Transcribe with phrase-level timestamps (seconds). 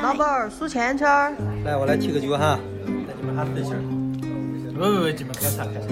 [0.00, 1.34] 老板儿数钱钱儿。
[1.64, 2.58] 来，我来提个酒哈，
[3.06, 3.80] 带你们还自信儿。
[4.72, 5.86] 不不不，你们开啥开茶。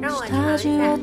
[0.00, 0.96] 让我尝一下。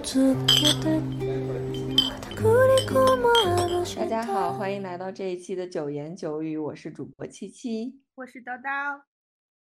[3.95, 9.01] 大家好，欢迎来到这一期的九言九语，我是主播七七，我是叨叨。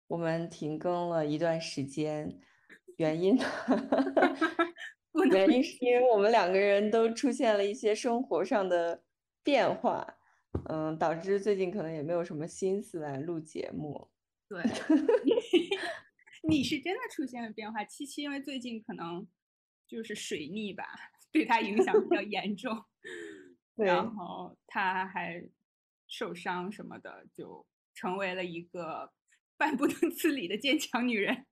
[0.07, 2.37] 我们停更了一段时间，
[2.97, 3.39] 原因
[5.25, 9.03] 原因是因为我们两个人都出现了一些生活上的
[9.43, 10.17] 变化，
[10.69, 14.09] 嗯，导致最近可能也没有什么心思来录节目。
[14.47, 14.63] 对，
[16.47, 17.83] 你是真的出现了变化。
[17.85, 19.27] 七七因为最近可能
[19.87, 20.85] 就是水逆吧，
[21.31, 22.75] 对他影响比较严重，
[23.77, 25.43] 然后他还
[26.07, 29.11] 受伤什么的，就成为了一个
[29.57, 31.45] 半不能自理的坚强女人。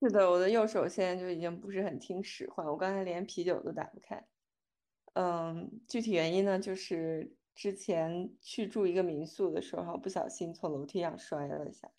[0.00, 4.26] 是的，我的右手现在就已经不是很听使唤，我刚才连啤酒都打不开。
[5.14, 11.90] 嗯，具体原因呢，就是之前去住一个民宿的时候，不小心从楼梯上摔了一下，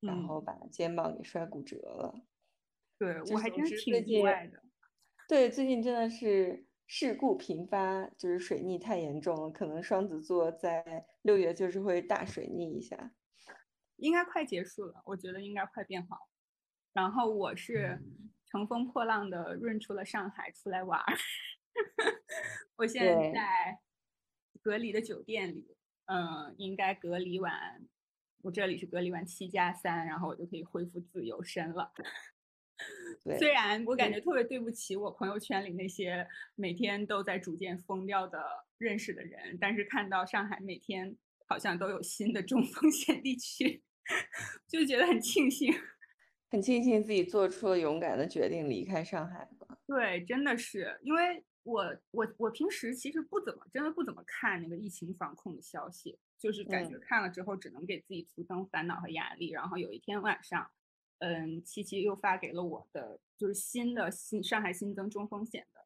[0.00, 2.14] 然后把肩膀给摔骨折了。
[2.96, 4.62] 对我还真是挺意外的。
[5.28, 13.14] 对，最近真的是事故频发，就是水逆太严重了，可能双子座在六月就是会大水逆一下。
[13.96, 16.28] 应该快结束了，我觉得应该快变好。
[16.94, 18.00] 然后我是
[18.46, 21.16] 乘风破浪的润出了上海出来玩儿，
[22.76, 23.80] 我现在在
[24.62, 27.86] 隔离的酒店里，嗯，应该隔离完，
[28.42, 31.92] 我这里是隔离完七加三，然后我就可以恢复自由身了。
[33.38, 38.40] 虽然我感觉特别对不起我朋友圈里那些每天都在逐渐疯掉的
[38.78, 43.82] 认识的人，但是看到上海每天好像都有新的中风 险地区，
[44.68, 45.72] 就觉得很庆幸。
[46.50, 49.78] 很庆幸自己做出了勇敢的决定，离开上海了。
[49.86, 59.50] 对，真的是，因为我我我平时其实不怎么，真的不怎么看那个疫情防控的消息，就是感觉看了之后只能给自己徒增烦恼和压力。
[59.50, 60.70] 然后有一天晚上，
[61.18, 65.80] 嗯，七七又发给了我的就是新的新上海新增中风险的，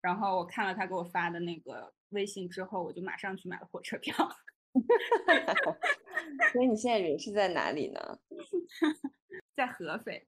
[0.00, 4.14] 然后我看了他给我发的那个微信之后，我就马上去买了火车票。
[6.52, 8.18] 所以你现在人是在哪里呢？
[9.60, 10.26] 在合肥，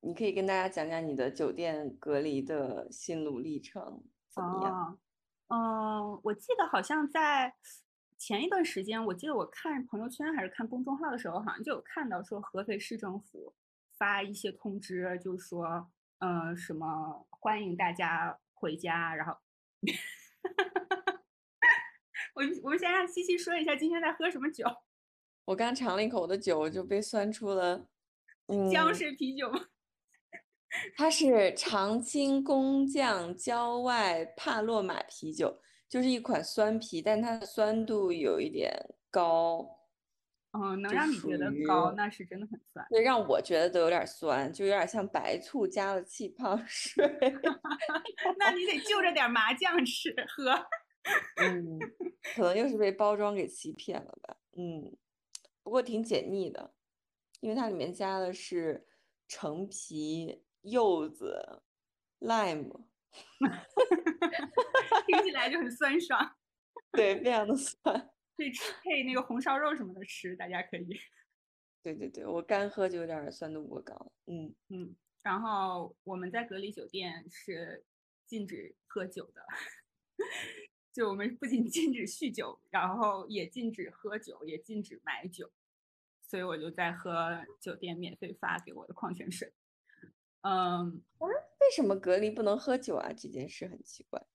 [0.00, 4.98] 你可以跟大家讲讲你的酒店隔离的心路历程怎么样？
[5.46, 7.54] 嗯，我记得好像在
[8.18, 13.54] 前一段时间，我记得我看朋友圈还是看公众号的时候，好像就有看到说合肥市政府
[13.96, 15.88] 发一些通知，就说
[16.18, 19.38] 嗯什么欢迎大家回家，然后
[22.34, 24.66] 我我们先让西西说一下今天在喝什么酒。
[25.44, 27.86] 我刚尝了一口我的酒，就被酸出了。
[28.72, 29.60] 江式啤酒吗？
[30.96, 35.58] 它是长青工匠郊外帕洛马啤酒，
[35.88, 38.72] 就是一款酸啤，但它的酸度有一点
[39.10, 39.66] 高。
[40.52, 42.86] 嗯，能让你觉得高，那是真的很酸。
[42.90, 47.04] 对，让我觉得都有点酸，就有点像白醋加了气泡水。
[48.38, 50.52] 那你得就着点麻酱吃喝。
[51.42, 51.78] 嗯，
[52.34, 54.36] 可能又是被包装给欺骗了吧？
[54.56, 54.96] 嗯，
[55.62, 56.72] 不过挺解腻的。
[57.40, 58.86] 因为它里面加的是
[59.28, 61.62] 橙皮、柚子、
[62.20, 62.86] lime，
[65.06, 66.36] 听起来就很酸爽。
[66.92, 70.98] 对，非常的酸，可以吃配那个红烧肉什么的吃，大家可以。
[71.82, 74.12] 对对对，我干喝就有点酸度过高。
[74.26, 77.84] 嗯嗯，然后我们在隔离酒店是
[78.26, 79.44] 禁止喝酒的，
[80.92, 85.52] 就我们不仅禁止酗酒，然后也禁止喝酒，也禁止买酒。
[86.26, 89.52] 所以我就在喝酒店免费发给我的矿泉水。
[90.42, 91.30] 嗯，为
[91.74, 93.12] 什么隔离不能喝酒啊？
[93.12, 94.26] 这件事很奇怪。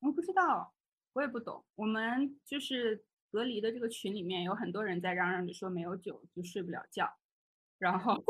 [0.00, 0.74] 我不知道，
[1.12, 1.64] 我也不懂。
[1.74, 7.18] 我们就是隔离的这个群里面有很多人在嚷嚷着说没有酒就睡不了觉。
[7.78, 8.14] 然后，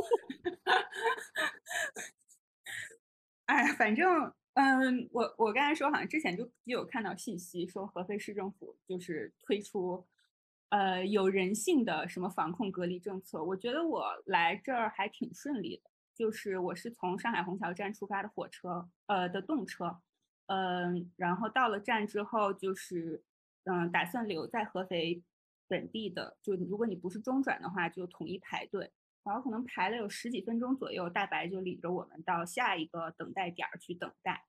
[3.46, 10.06] 哎，反正，嗯，我我刚才说好像之前就就有看到信息说合肥市政府就是推出。
[10.70, 13.42] 呃，有人性的什么防控隔离政策？
[13.42, 20.00] 我觉得我来这儿还挺顺利的，就是我是从上海虹桥站出发的火车，呃的动车，
[20.46, 23.24] 嗯，然后到了站之后，就是
[23.64, 25.20] 嗯，打算留在合肥
[25.66, 28.92] 本地的，就如果你不是中转的话，就统一排队，
[29.24, 34.44] 然后可能排了有十几分钟左右，大白就领着我们到下一个等待点儿去等待，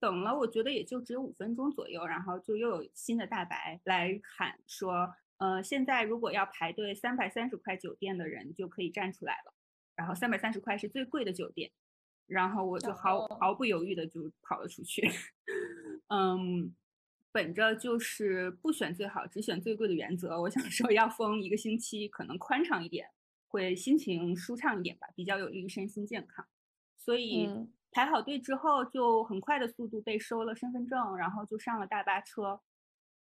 [0.00, 5.14] 等了我觉得也就只有五分钟左右，然后就又有新的大白来喊说。
[5.38, 9.54] 呃，现在如果要排队三百三十块酒店的人就可以站出来了，
[9.94, 11.70] 然后三百三十块是最贵的酒店，
[12.26, 15.10] 然后我就毫毫不犹豫的就跑了出去。
[16.08, 16.74] 嗯，
[17.32, 23.10] 本着就是不选最好，只选最贵的原则，我想说要封一个星期，可能宽敞一点，
[23.48, 26.46] 会心情舒畅一点吧，比较有利于身心健康。
[26.96, 27.48] 所以
[27.90, 32.60] 排好队之后，就很快的速度被收了身份证，然后就上了大巴车。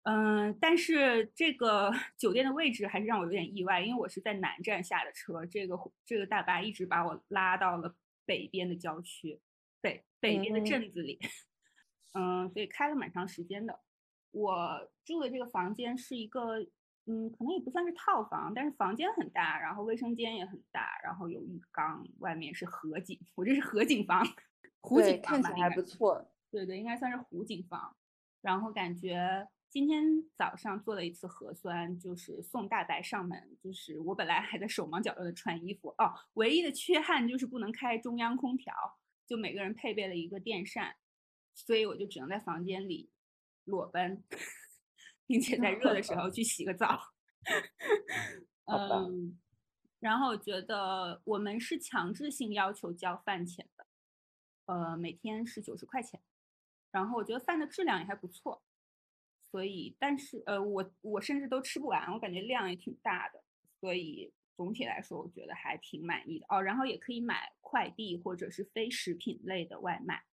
[0.05, 7.97] 嗯，但是这个 酒店的位置还是让我有点意外，因为我是在南站下的车，这个这个大巴一直把我拉到了
[8.27, 9.41] 北边的郊区，
[9.81, 11.19] 北北边的镇子里。
[12.13, 13.81] 嗯， 所以开了蛮长时间的。
[14.31, 16.61] 我住的这个房间是一个，
[17.07, 23.19] 嗯，可能也不算是套房，但是房间很大，然后卫生间也很大，然后有浴缸，外面是河景。
[23.37, 24.23] 我这是河景房，
[24.83, 26.31] 湖景看起来还不错。
[26.51, 27.97] 对对，应该算是湖景房。
[28.43, 30.05] 然后感觉今天
[30.37, 33.59] 早上做了一次核酸，就是送大白上门。
[33.61, 38.73] 就是我本来还在手忙脚乱的穿衣服哦，唯一的缺憾就是不能开中央空调，
[39.27, 40.95] 就每个人配备了一个电扇。
[41.57, 43.11] 所以我就只能在房间里
[43.65, 44.23] 裸奔，
[45.27, 47.13] 并且在热的时候去洗个澡。
[48.67, 49.37] 嗯，
[49.99, 53.87] 然后我觉得我们是强制性要求交饭钱的，
[54.67, 56.23] 呃，每天是九十块钱。
[56.93, 58.63] 然后我觉得饭的质量也还不错，
[59.55, 63.41] 所以但是呃，我我甚至都吃不完，我感觉量也挺大的，
[63.79, 66.61] 所以总体来说我觉得还挺满意的哦。
[66.61, 70.25] 然后也可以买快递或者是非食品类的外卖。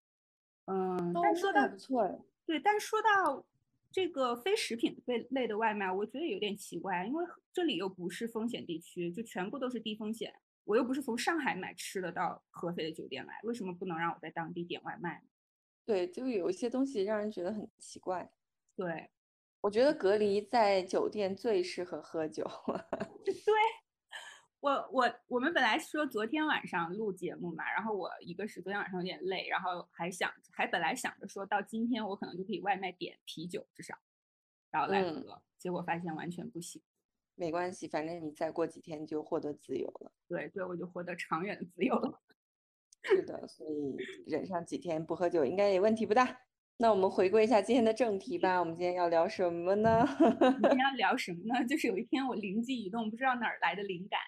[0.65, 3.45] 嗯，但说到不错，对，但说到
[3.91, 10.33] 这个非食品类类的外卖，我觉得有点奇怪，因为这里又不是风险地区，就全部都是低风险。
[10.63, 15.24] 我又不是从上海买吃的到合肥的酒店来，为什么不能让我在当地点外卖？
[15.85, 18.31] 对，就有一些东西让人觉得很奇怪。
[18.83, 19.11] 对，
[19.61, 22.49] 我觉得隔离在酒店最适合喝酒。
[23.23, 23.33] 对。
[24.59, 33.95] 我我我们本来说昨天晚上录节目嘛，然后我一个是昨天晚上有点累，然后还想还本来想着说到今天我可能就可以外卖点啤酒至少，
[34.69, 36.79] 然后来喝，结果发现完全不行。
[37.33, 40.11] 没关系，反正你再过几天就获得自由了。
[40.27, 42.21] 对对，我就获得长远的自由了。
[43.01, 43.95] 是的，所以
[44.27, 46.39] 忍上几天不喝酒应该也问题不大。
[46.81, 50.03] 那我们回归一下今天的正题吧，我们今天要聊什么呢？
[50.17, 51.63] 今天要 聊什么呢？
[51.63, 54.19] 就是有一天我灵机一动，不知道哪儿来的灵感。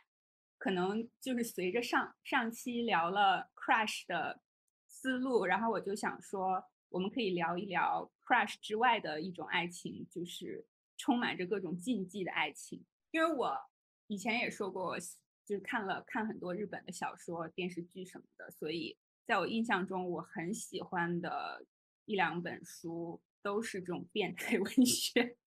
[0.59, 4.39] 可能就是随着上上期聊了 crush 的
[4.87, 10.63] 思路，然后我就想说，我们可以聊一聊 crush 之外的一种爱情，就是
[10.95, 12.85] 充满着各种禁忌的爱情。
[13.09, 13.57] 因为我
[14.05, 14.95] 以前也说过，
[15.43, 18.95] 就是看了看很多日本的小说、电视剧什么的，所以
[19.25, 21.65] 在我印象中，我很喜欢的
[22.05, 25.37] 一两本书都是这种变态 文学。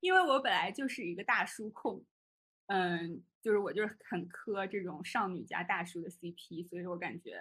[0.00, 2.02] 因为我本来就是一个大叔控，
[2.66, 7.38] 嗯，就是我就是很磕这种少女加大叔的 CP，所以我感觉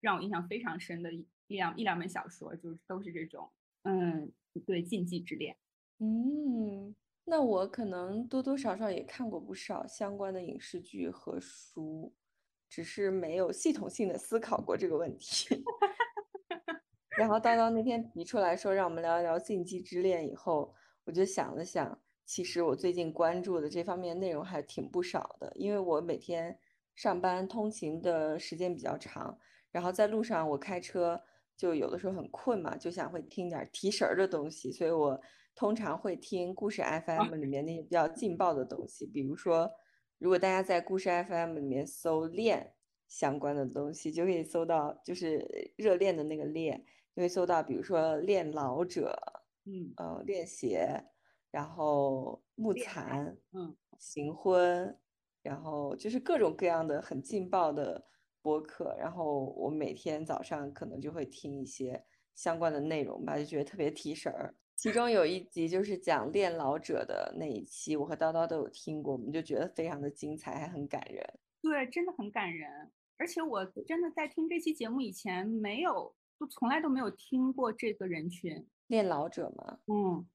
[0.00, 3.50] 让我印象非常深的一两一两本小说，就是都是这种，
[3.84, 4.30] 嗯，
[4.66, 5.56] 对禁忌之恋。
[6.00, 12.14] 嗯，那我可能多多少少也看过不少相关的影视剧和书，
[12.72, 15.62] 只是没有系统性的思考过这个问题。
[17.18, 20.74] 然后叨叨那天提出来说让我们聊一聊禁忌之恋以后。
[21.04, 26.56] 我就想了想，其实我最近关注的这方面内容还挺不少的，因为我每天
[26.94, 29.36] 上班通勤的时间比较长，
[29.72, 31.20] 然后在路上我开车
[31.56, 35.20] 就有的时候很困嘛，就想会听点提神儿的东西，所以我
[35.56, 39.68] 通常会听故事 FM 里面那些比较劲爆的东西，比如说，
[40.22, 42.74] 如果大家在故事 FM 里面搜恋
[43.08, 46.80] 相关的东西，就可以搜到，就是热恋的那个恋，
[47.12, 49.18] 就会搜到，比如说恋老者。
[49.64, 50.88] 嗯呃，恋鞋，
[51.50, 54.96] 然后木残，嗯，行婚，
[55.40, 58.04] 然后就是各种各样的很劲爆的
[58.40, 64.54] 播客，然后我每天早上可能就会听一些相关的内容吧，就觉得特别提神儿。
[64.82, 71.24] 其中有一集就是讲恋老者的那一期，我和叨叨都有听过，我们就觉得非常的精彩，还很感人。
[71.60, 72.68] 对，真的很感人。
[73.16, 78.66] 而且我真的在听这期节目以前，没有，就从来都没有听过这个人群。
[78.88, 80.28] 恋老者嘛，嗯，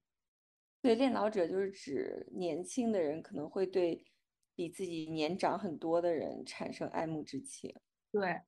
[0.80, 4.02] 对，恋老者就是指年轻的人可能会对
[4.54, 7.76] 比自己年长很多的人产生爱慕之情。
[8.10, 8.40] 对，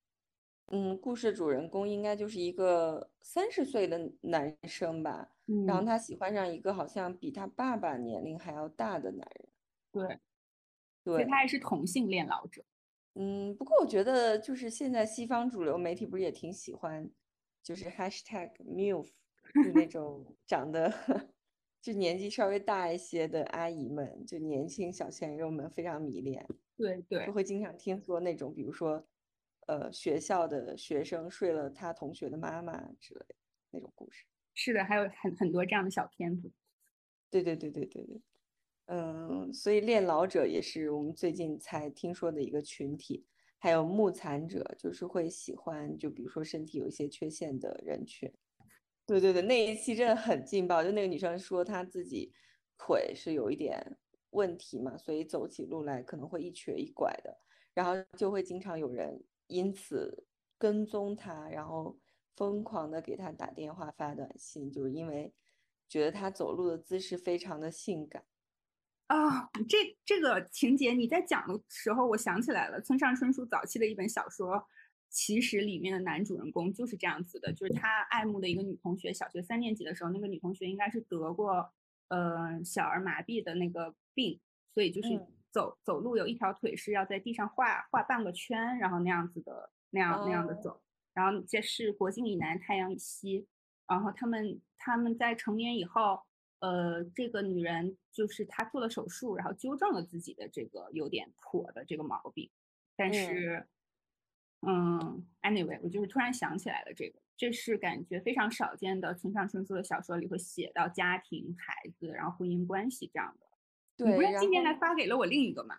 [0.71, 5.29] 嗯，故事主人公应该就是一个三十岁的男生吧，
[5.67, 9.49] 然后他喜欢上一个好像比他爸爸年龄还要大的男人。
[9.91, 10.19] 对，
[11.03, 12.65] 对，他还是同性恋老者。
[13.15, 17.11] 嗯，不过我觉得就是现在西方主流媒体不是也挺喜欢，
[17.63, 19.09] 就是 hashtag milf。
[19.53, 20.93] 就那 种长得
[21.83, 26.47] 就年纪稍微大一些的阿姨们，就年轻小鲜肉们非常迷恋。
[26.77, 29.05] 对对，就会经常听说那种，比如说
[29.67, 33.35] 呃学校的学生睡了他同学的妈妈之类的
[33.71, 34.25] 那种故事。
[34.55, 36.51] 是的，还有很很多这样的小片子。
[37.31, 38.21] 对对对对对对，
[38.87, 43.25] 嗯，所以恋老者也是我们最近才听说的一个群体，
[43.59, 48.33] 还有木残者，就是会喜欢就比如说身体有一些缺陷的人群。
[49.07, 52.33] 对对对，那一期真的很劲爆，就那个女生说她自己
[52.77, 53.97] 腿是有一点
[54.31, 57.37] 问题嘛，所以走起路来可能会一瘸一拐的，
[57.75, 60.25] 然后就会经常有人因此
[60.57, 61.99] 跟踪他，然后
[62.37, 65.33] 疯狂的给他打电话发短信，就是因为
[65.89, 68.25] 觉得他走路的姿势非常的性感。
[69.09, 74.67] 啊，这这个情节你在讲的时候，我想起来了，村上春树早期的一本小说。
[75.13, 81.69] 其实里面的男主人公就是这样子的，就是他爱慕的一个女同学，小学三年级的时候，那个女同学应该是得过
[82.07, 84.39] 呃小儿麻痹的那个病，
[84.73, 93.47] 所以就是走走路有一条腿是要在地上画画半个圈，然后那样子的那样那样的走，然后这是国境以南，太阳以西，
[93.87, 96.21] 然后他们他们在成年以后，
[96.61, 102.51] 呃，这个女人就是她做了手术，然后纠正了自己的这个有点跛的这个毛病，
[102.97, 103.67] 但是。
[104.63, 113.47] 嗯，anyway，我就是突然想起来了，这个这是感觉非常少见的，村上春树的小说里会写到家庭、孩子，然后婚姻关系这样的。
[114.05, 115.77] 对，你不是今天还发给了我另一个吗？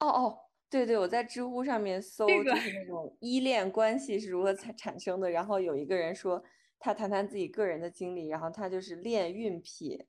[0.00, 0.38] 哦哦，
[0.68, 5.30] 对对，我在知乎上面搜，就是那种依恋关系是如何产产生的。
[5.30, 6.42] 然后有一个人说，
[6.78, 10.06] 他谈谈自己个人的经历，然后他就是恋孕癖，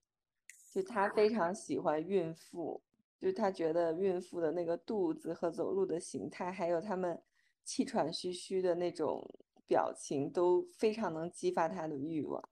[0.73, 2.81] 就他非常喜欢孕妇，
[3.19, 7.21] 就他觉得孕妇的那个肚子和走路的形态，还有他们。
[7.63, 9.23] 气喘吁吁的那种
[9.67, 12.43] 表情都非常能激发他的欲望，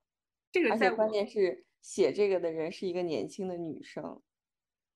[0.52, 4.22] 这个而且关键是写这个的人是一个年轻的女生，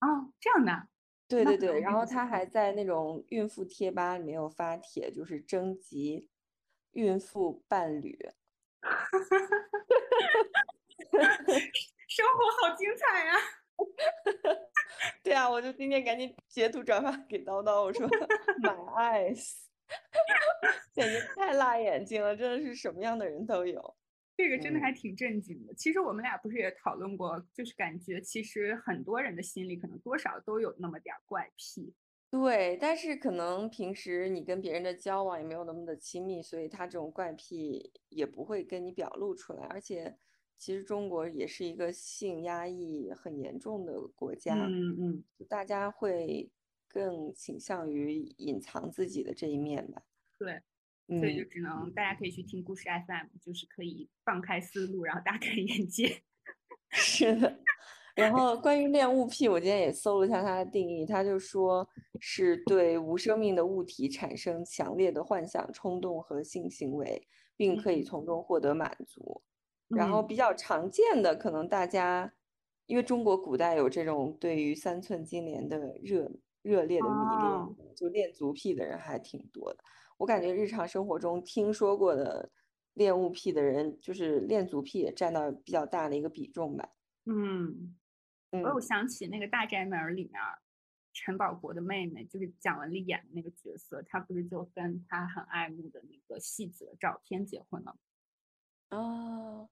[0.04, 0.88] 哦，这样的，
[1.26, 6.28] 对对对，然后他还在那种孕妇贴吧里面有发帖，就是征集
[6.92, 8.18] 孕妇伴侣，
[12.08, 13.32] 生活好精彩呀！
[15.24, 18.06] 对啊，我就今天赶紧截图转发 给叨叨，我说
[18.60, 19.64] My eyes。
[20.92, 23.96] 简直太辣眼睛了，真的是什么样的人都有。
[24.36, 25.74] 这个真的还挺震惊的。
[25.74, 31.94] 其实我们俩不是也讨论过，就是感觉其实很多人的心里可能多少都有那么点怪癖。
[32.30, 39.64] 对，但是可能平时你跟别人的交往也没有那么的亲密，所以他这种怪癖也不会跟你表露出来。
[39.66, 40.16] 而且，
[40.58, 46.50] 其实中国也是一个性压抑很严重的国家，嗯嗯，大家会。
[46.86, 50.02] 更倾向于隐藏自己的这一面吧。
[50.38, 50.62] 对，
[51.06, 56.22] 所以就只能大家可以去听故事 FM，就是可以放开思路，然后大开眼界。
[56.90, 57.58] 是的。
[58.14, 61.86] 然后关于恋物癖，我今天也搜了一下它的定义，它就说
[62.20, 69.42] 是对无生命的物体产生强烈的幻想、冲动和性行为，并可以从中获得满足。
[69.88, 72.32] 然后比较常见的，可能大家
[72.86, 76.30] 因为中国古代有这种对于三寸金莲的热。
[76.62, 79.84] 热烈的迷恋，就恋足癖的人还挺多的。
[80.16, 82.50] 我感觉日常生活中听说过的
[82.94, 86.88] 恋物癖的人，就是恋足癖也占到比较大的一个比重吧。
[87.24, 87.96] 嗯，
[88.50, 90.40] 我有想起那个《大宅门》里面
[91.12, 97.96] 陈宝国的妹妹，就是蒋雯丽演的那个角色，她不是就跟她很爱慕的那个戏子赵天结婚了？
[98.90, 99.68] 啊，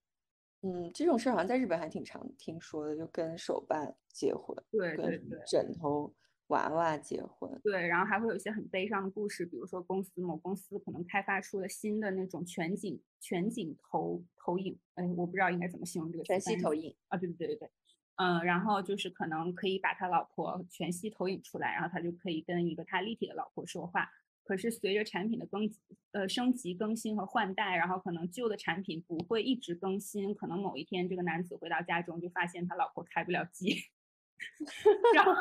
[0.62, 6.12] 嗯，这种事好像在日本还挺常听说的，就跟手办结婚，对对对，枕头。
[6.52, 17.70] 娃娃结婚，对，然后还会有一些很悲伤的故事，比如说公司某公司可能开发出了新的那种全景全景投投影，哎，我不知道应该怎么形容这个全息投影啊，对对对对对，
[18.16, 24.10] 嗯，然后就是可能可以把他老婆全息投影出来，然后他就可以跟一个他立体的老婆说话。
[24.44, 25.72] 可是随着产品的更
[26.10, 33.74] 呃升级更新和换代，然后可能旧的产品不会一直更新，可能某一天这个男子回到家中就发现他老婆开不了机，
[35.14, 35.32] 然后。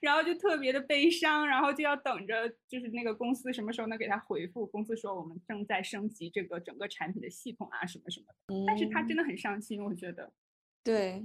[0.00, 4.66] 然后就特别的悲伤，然后就要等着，就是那个公司什么时候能给他回复？
[4.66, 8.64] 公司说我们正在升级这个整个产品的系统啊，什么什么的。
[8.66, 10.32] 但是他真的很伤心，我觉得。
[10.82, 11.24] 对，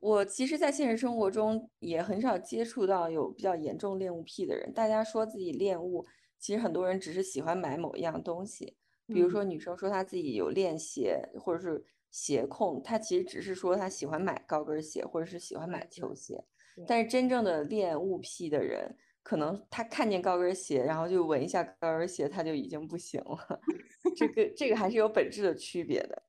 [0.00, 4.72] 我其实，在现实生活中也很少接触到有比较严重恋物癖的人。
[4.72, 6.04] 大家说自己恋物，
[6.38, 16.44] 其实很多人只是喜欢买某一样东西，比如说女生说她自己有恋鞋或者是鞋控，她其实只是说她喜欢买高跟鞋或者是喜欢买球鞋。
[16.86, 23.60] 但是真正的恋物癖的人，可能他看见高跟鞋，然后就闻一下高跟鞋，他就已经不行了。
[24.16, 26.22] 这个这个还是有本质的区别的。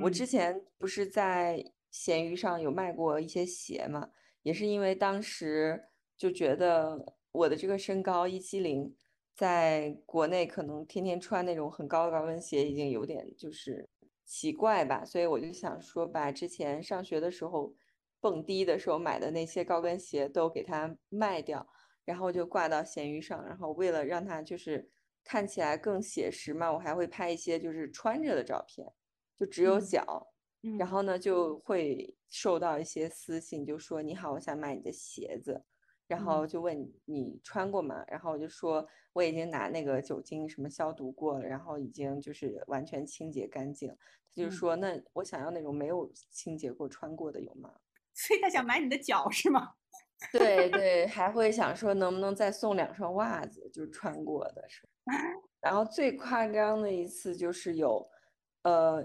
[0.00, 4.10] 我之前不是在闲鱼上有卖过一些鞋嘛，
[4.42, 8.94] 也是因为当时就觉得我的这个身高一七零，
[9.34, 13.88] 在国内可能天天穿那种很高的高跟鞋已经有点就是
[14.24, 17.74] 奇怪吧，所以我就想说把之前上学的时候
[18.22, 21.66] 蹦迪的时候买的那些高跟鞋都给它卖掉，
[22.04, 24.88] 然后就挂到闲鱼上，然后为了让它就是
[25.24, 28.86] 看起来更写实嘛，我还会拍一些就是穿着的照片，
[29.36, 30.28] 就只有嗯脚。
[30.78, 35.60] 然嗯后呢，就会收到一些私信，就说你好，我想买你的鞋子，
[36.06, 38.04] 然后嗯就问你你穿过吗？
[38.06, 43.88] 然后我就说我已经拿那个酒精什么消毒过了，然后已经就是完全清洁干净。
[44.34, 47.74] 他就嗯说那我想要那种没有清洁过穿过的有吗？
[48.14, 49.72] 所以他想买你的脚是吗？
[50.30, 54.88] 对对，还会想说能不能再送两双袜子，就是穿过的是吧。
[55.60, 58.08] 然后最夸张的一次就是有，
[58.62, 59.04] 呃，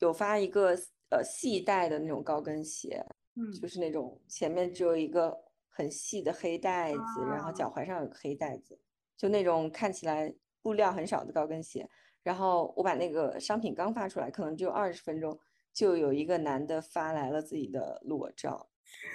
[0.00, 0.74] 有发一个
[1.10, 3.04] 呃细带的那种高跟鞋，
[3.36, 5.36] 嗯就是那种前面只有一个
[5.68, 8.80] 很细的黑带子，然后脚啊踝上有个黑带子，
[9.16, 11.86] 就那种看起来布料很少的高跟鞋。
[12.22, 15.38] 然后我把那个商品刚发出来，可能只有二十分钟，
[15.74, 18.70] 就有一个男的发来了自己的裸照，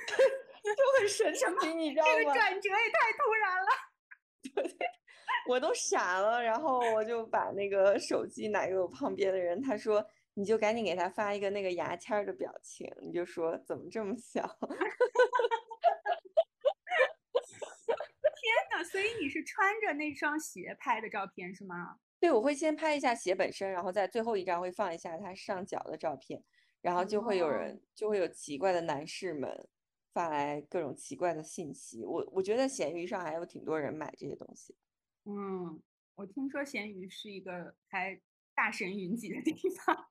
[0.62, 2.12] 就很神奇，你知道吗？
[2.18, 3.70] 这个转折也太突然了。
[5.48, 14.44] 我都傻了，然后我就把那个手机拿给我旁边的人，他说你就赶紧给他发一个那个牙签儿的表情，你就说怎么这么小？
[18.42, 21.96] 天呐，所以你是穿着那双鞋拍的照片是吗？
[22.20, 26.44] 对，我会先拍一下鞋本身，然后在最后一张会放一下他上脚的照片，
[26.82, 29.68] 然后就会有哦人就会有奇怪的男士们
[30.14, 32.04] 发来各种奇怪的信息。
[32.04, 34.76] 我我觉得闲鱼上还有挺多人买这些东西。
[35.26, 35.82] 嗯，
[36.16, 38.20] 我听说闲鱼是一个还
[38.54, 40.08] 大神云集的地方。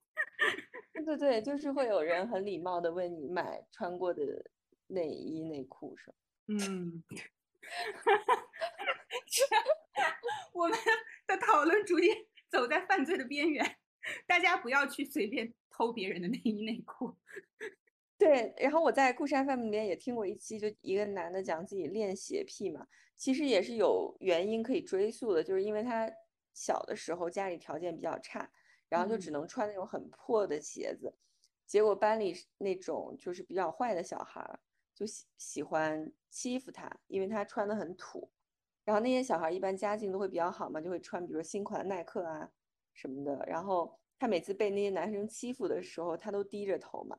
[0.92, 4.22] 对对对，就是会有人很礼貌的问你买穿过的
[4.86, 6.14] 内衣内裤什么。
[6.46, 7.02] 嗯，
[9.26, 9.44] 这
[10.54, 10.78] 我们
[11.28, 12.08] 的讨论逐渐
[12.50, 13.76] 走在犯罪的边缘，
[14.26, 17.16] 大家不要去随便偷别人的内衣内裤。
[18.18, 26.10] 对，然后我在故事 FM 里面也听过一期，就一个男的讲自己练鞋癖嘛，其实也是有原因可以追溯的，就是因为他
[26.52, 28.50] 小的时候家里条件比较差，
[28.88, 31.14] 然后就只嗯能穿那种很破的鞋子，
[31.64, 34.58] 结果班里那种就是比较坏的小孩儿
[34.94, 38.28] 就喜喜欢欺负他，因为他穿的很土，
[38.88, 42.50] 然后那些小孩一般家境都会比较好嘛，就会穿比如说新款的耐克啊
[42.94, 47.18] 什么的，然后他每次被那些男生欺负的时候，他都低着头嘛。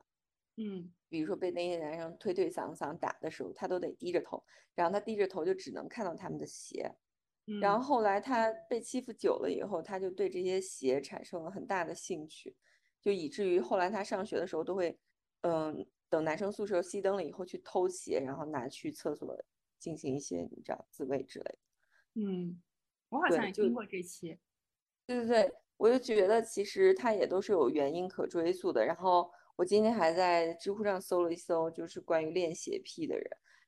[0.56, 4.42] 嗯比如说被那些男生推推搡搡打的时候，他都得低着头，
[4.74, 6.92] 然后他低着头就只能看到他们的鞋。
[7.60, 12.56] 然后嗯后来他被欺负久了以后，他就对这些鞋产生了很大的兴趣，
[13.00, 14.98] 就以至于后来他上学的时候都会，
[15.42, 19.36] 嗯，等男生宿舍熄灯了以后去偷鞋，然后拿去厕所
[19.80, 21.58] 进行一些你知道自慰之类的。
[22.14, 22.62] 嗯，
[23.08, 24.38] 我好像也听过这期。
[25.06, 28.84] 对对对，我就觉得其实它也都是有原因可追溯的。
[28.84, 33.26] 然后我今天还在知乎上搜了一搜，就是关于练邪癖的人，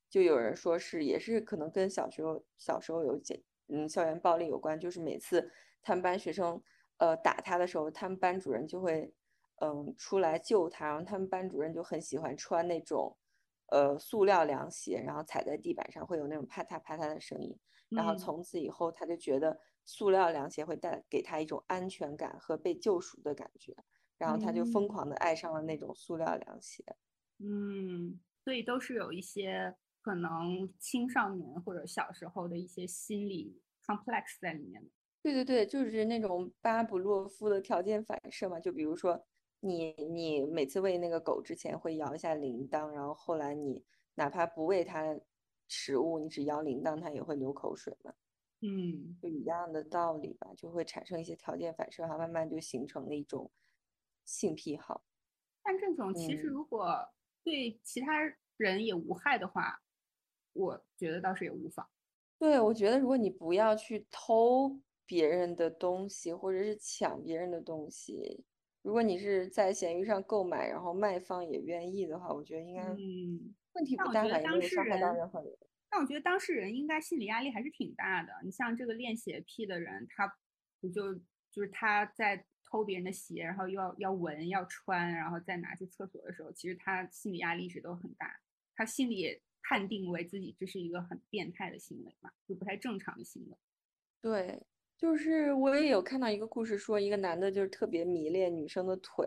[0.09, 5.51] 就有人说是也是可能跟小时候小时候有检嗯校园暴力有关，就是每次
[5.83, 6.63] 他们班学生
[6.99, 9.13] 呃打他的时候，他们班主任就会
[9.61, 13.17] 嗯出来救他，然后他们班主任就很喜欢穿那种
[13.73, 17.59] 呃塑料凉鞋，然后踩在地板上会有那种啪嗒啪嗒的声音。
[17.89, 23.75] 然后嗯从此以后，他就觉得塑料凉鞋会带给他一种安全感和被救赎的感觉，
[24.19, 26.85] 然后他就疯嗯狂的爱上了那种塑料凉鞋。
[27.39, 34.91] 嗯，所以都是有一些可能青少年或者小时候的一些心理 complex 在里面的。
[35.23, 39.23] 对对对，就是那种巴甫洛夫的条件反射嘛，就比如说
[39.65, 43.85] 你你每次喂那个狗之前会摇一下铃铛，然后后来你
[44.17, 45.17] 哪怕不喂它
[45.69, 48.13] 食物，你只摇铃铛，它也会流口水嘛，
[48.61, 53.51] 嗯就一样的道理吧，就会产生一些条件反射，然后慢慢就形成了一种
[54.25, 55.05] 性癖好。
[55.63, 57.09] 但这种其实嗯如果
[57.45, 58.19] 对其他
[58.57, 59.81] 人也无害的话，
[60.55, 61.89] 我觉得倒是也无妨。
[62.39, 68.45] 对，我觉得如果你不要去偷别人的东西，或者是抢别人的东西，
[68.83, 75.57] 如果你是在闲鱼上购买，然后卖方也愿意的话，我觉得应该嗯，问题不大吧，也觉得当事没有伤害到人任何人。
[75.89, 78.33] 但我觉得当事人应该心理压力还是挺大的。
[78.43, 80.27] 你像这个练鞋癖的人，他
[80.81, 81.15] 不就
[81.51, 88.41] 就是他在偷别人的鞋，然后又要要闻要穿，然后再拿去厕所的时候，其实他心理压力一直都很大。
[88.75, 93.57] 他心里也判定为自己这是一个很变态的行为嘛，就不太正常的行为。
[94.23, 94.63] 对，
[95.03, 99.27] 就是我也有看到一个故事，说一个男的就是特别迷恋女生的腿，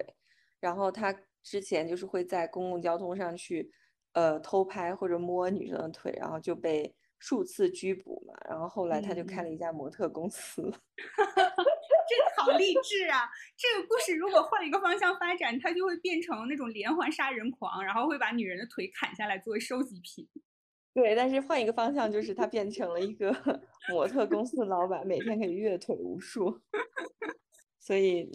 [0.57, 3.69] 然后他之前就是会在公共交通上去，
[4.13, 10.61] 呃，偷拍或者摸女生的腿，然后就被数次拘捕嘛，然后后来他就开嗯了一家模特公司。
[10.61, 13.29] 真 的好励志啊！
[13.57, 20.25] 这个故事如果换一个方向发展，他就会变成那种连环杀人狂，然后会把女人的腿砍下来作为收集品。
[20.95, 23.29] 对，但是换一个方向，就是他变成了一个
[23.91, 26.61] 模特公司的老板，每天可以月腿无数，
[27.77, 28.31] 所以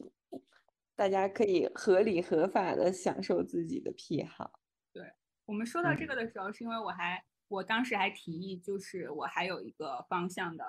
[0.94, 4.60] 大家可以合理合法的享受自己的癖好。
[4.92, 5.10] 对
[5.46, 10.62] 我们说到这嗯个的时候，是因为我还我当时还提议，就是我还有一个方向的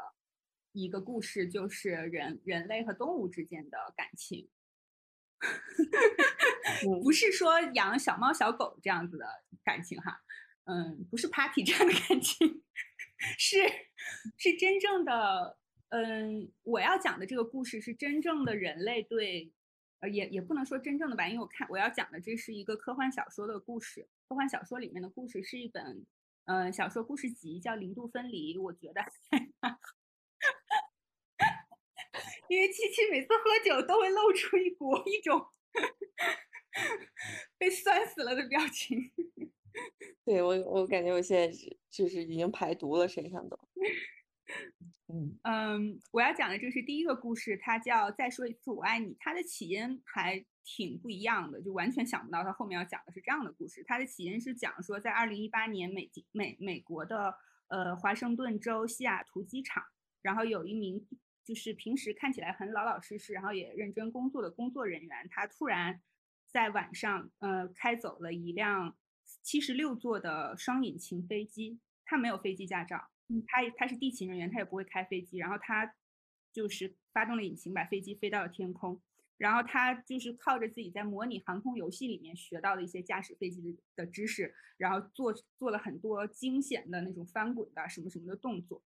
[0.72, 4.50] 一个故事，就是人人类和动物之间的感情。
[6.88, 9.26] 嗯不是说养小猫小狗这样子的
[9.64, 10.22] 感情哈，
[10.66, 12.64] 嗯，不是 party 这样的感情，
[13.38, 13.58] 是
[14.38, 15.58] 是真正的，
[15.90, 19.52] 嗯，我要讲的这个故事是真正的人类对，
[20.00, 26.06] 呃，也也不能说真正的吧，因为我看我要讲的这是一个科幻小说的故事，科幻小说里面的故事是一本，
[26.46, 29.02] 嗯、小说故事集叫《零度分离》，我觉得
[32.50, 35.48] 因为七七每次喝酒都会露出一股一种
[37.58, 39.12] 被酸死了的表情。
[40.26, 43.58] 对我，我感觉我现在是就是已经排毒了，身上都。
[45.44, 49.14] 嗯，我要讲的这是第一个故事，它叫《再说一次我爱你》。
[49.20, 53.84] 它的起因还挺不一样的，就完全想不到它后面要讲的是这样的故事。
[53.86, 57.34] 它的起因是讲说，在二零一八年美美美国的
[57.68, 59.84] 呃华盛顿州西雅图机场，
[60.22, 61.06] 然后有一名
[61.44, 66.02] 就是平时看起来很老老实实，然后也认真工作的工作人员，他突然
[66.48, 68.96] 在晚上呃开走了一辆
[69.42, 73.10] 七十六座的双引擎飞机，他没有飞机驾照。
[73.48, 75.96] 他他是地勤人员，他也不会开飞机，然后他
[76.52, 79.02] 就是发动了引擎，把飞机飞到了天空，
[79.38, 88.84] 然后他就是靠着自己在模拟航空游戏里面学到的一些驾驶飞机的的知识，然后做做了很多惊险的那种翻滚的什么什么的动作。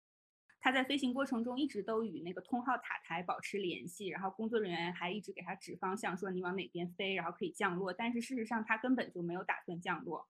[0.65, 7.93] 他在飞行过程中一直都与那个通号塔台保持联系，然后工作人员还一直给他指方向，说你往哪边飞，然后可以降落。
[7.93, 10.27] 但是事实上他根本就没有打算降落，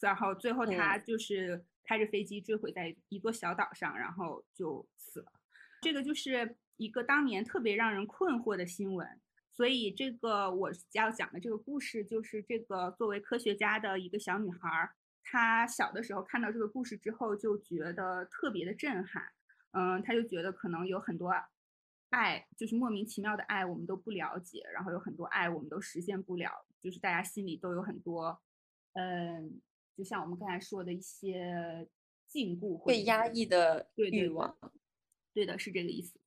[0.00, 5.30] 然后最后他就是开着飞机坠毁在一座小岛上，然后就死了。
[5.82, 9.08] 这个就是一个当年特别让人困惑的新闻。
[9.52, 19.30] 所以这个我要讲的这个故事，就是这个作为科学家的一个小女孩儿，她小的时候看到这个故事之后，就觉得特别的震撼。
[19.76, 21.30] 嗯，他就觉得可能有很多
[22.10, 28.40] 爱，就是莫名其妙的爱，我们都不了解，然后有很多爱我们都实现不了，就是大家心里都有很多，
[28.94, 29.60] 嗯，
[29.94, 31.86] 就像我们刚才说的一些
[32.26, 34.56] 禁锢或者被压抑的对对对欲望。
[35.34, 36.18] 对的，是这个意思。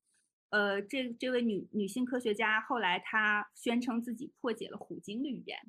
[0.49, 5.59] 呃，这这位女女性科学家后来她宣称自己破解了虎鲸的语言，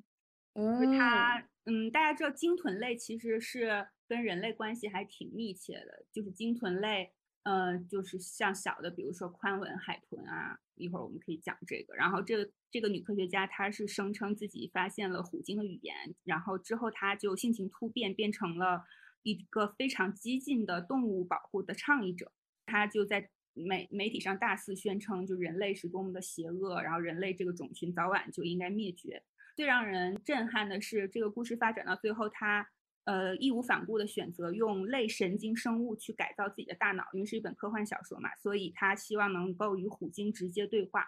[0.53, 7.13] 就是嗯，她，嗯，大家知道鲸豚类其实是跟人类关系还挺密切的，就是鲸豚类，
[7.43, 11.95] 呃，就是像小的，比如说宽吻海豚啊，一会儿我们可以讲这个。
[11.95, 18.83] 然后这个这个女科学家她是声称自己发现了虎鲸的语言，然后之后她就性情突变，变成了
[19.23, 22.31] 一个非常激进的动物保护的倡议者。
[22.67, 29.23] 她就在媒媒体上大肆宣称，就人类是多么的邪恶，然后人类这个种群早晚就应该灭绝。
[29.55, 32.69] 最让人震撼的是，这个故事发展到最后，她
[33.05, 41.07] 呃义无反顾的选择用类神经生物去改造自己的大脑，因为是一本科幻小说嘛，所以他希望能够与虎鲸直接对话。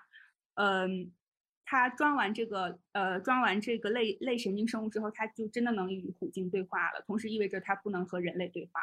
[0.55, 1.11] 嗯，
[1.65, 8.81] 他装完这个呃装完这个类类神经生物之后，他就真的能与虎鲸对话了，同时意味着他不能和人类对话。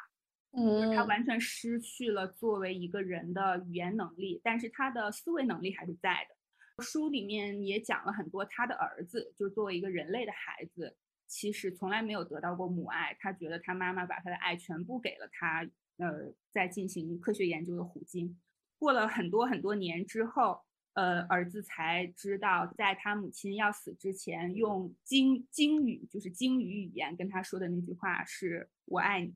[0.53, 6.83] 嗯，他完全失去了作为一个人的语言能力，但是他的思维能力还是在的。
[6.83, 10.96] 书里面也讲了很多他的儿子，就是作为一个人类的孩子，
[11.31, 13.16] 其实从来没有得到过母爱。
[13.21, 15.62] 他觉得他妈妈把他的爱全部给了他，
[15.99, 18.37] 呃，在进行科学研究的虎鲸。
[18.77, 20.61] 过了很多很多年之后，
[20.95, 29.35] 呃，儿子才知道，在他母亲要死之前，用鲸鲸语，就是鲸鱼语言跟他说的那句话是“我爱你”。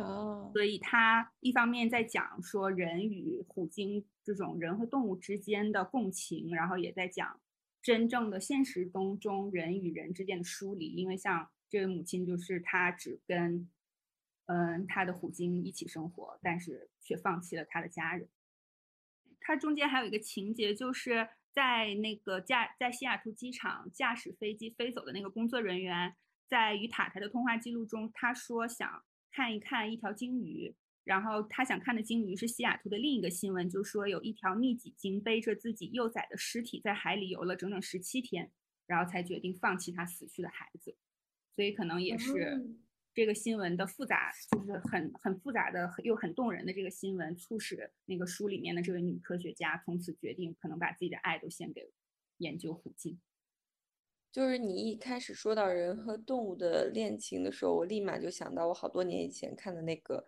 [0.00, 7.40] 哦，所以他一方面在讲说人与虎鲸这种人和动物之间的共情，然后也在讲
[7.84, 10.88] 真正的现实中中人与人之间的疏离。
[10.88, 13.68] 因为像这位母亲，就是她只跟
[14.46, 18.26] 嗯她的虎鲸一起生活，但是却放弃了她的家人。
[19.38, 26.16] 它中间还有一个情节，就是在那个驾在西雅图机场驾驶飞机飞走的那个工作人员，
[26.48, 38.50] 在与塔台的通话记录中，他说想看一看一条鲸鱼，然后他想看的鲸鱼是西雅图的另一个新闻，就说有一条密脊鲸背着自己幼崽的尸体在海里游了整整十七天，
[38.86, 40.96] 然后才决定放弃他死去的孩子，
[41.54, 42.64] 所以可能也是，
[43.12, 51.92] 这个新闻的复杂，就是很很复杂的又很动人的这个新闻，促使那个书里面的这位女科学家从此决定，可能把自己的爱都献给
[52.38, 53.20] 研究虎鲸。
[54.32, 60.26] 就是你一开始说到人和动物的恋情的时候，我立马就想到我好多年以前看的那个，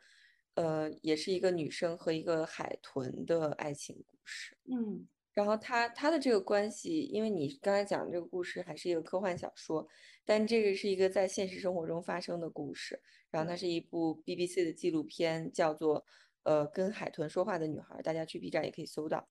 [0.56, 4.58] 呃，也是一个女生和一个海豚的爱情故事。
[4.64, 5.06] 嗯。
[5.32, 9.86] 然后他他的这个关系，因为你刚才讲的这个故事还是一个科幻小说，
[10.24, 12.98] 但这个是一个在现实生活中发生的故事。
[13.30, 16.00] 然后它是一部 BBC 的纪录片，叫做
[16.44, 19.28] 《呃跟海豚说话的女孩》，大家去 B 站也可以搜到。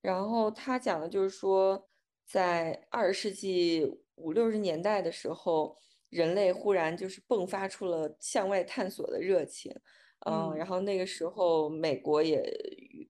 [0.00, 1.88] 然后他讲的就是说，
[2.26, 9.72] 在二十世纪五六十年代的时候，人类忽然就是迸发出了向外探索的热情，
[10.20, 10.66] 嗯，然。
[10.66, 12.42] 后那个时候美国也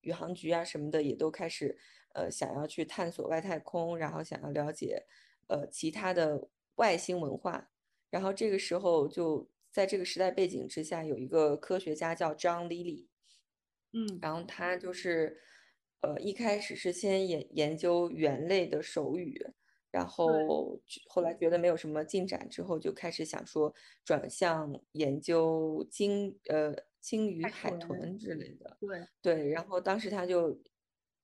[0.03, 1.79] 宇航局啊什么的也都开始。
[2.15, 5.05] 呃，想要去探索外太空，然后想要了解
[5.47, 7.71] 呃其他的外星文化，
[8.11, 13.07] 然后这个时候就在这个时代背景之下，有一个科学家叫张 Lily，
[13.93, 15.39] 嗯，然后他就是
[16.01, 19.47] 呃一开始是先研研究猿类的手语，
[19.93, 30.61] 然后后来觉得没有什么进展之后，就开始想说转向研究鲸呃鲸鱼、海豚之类的，对对，然后当时他就。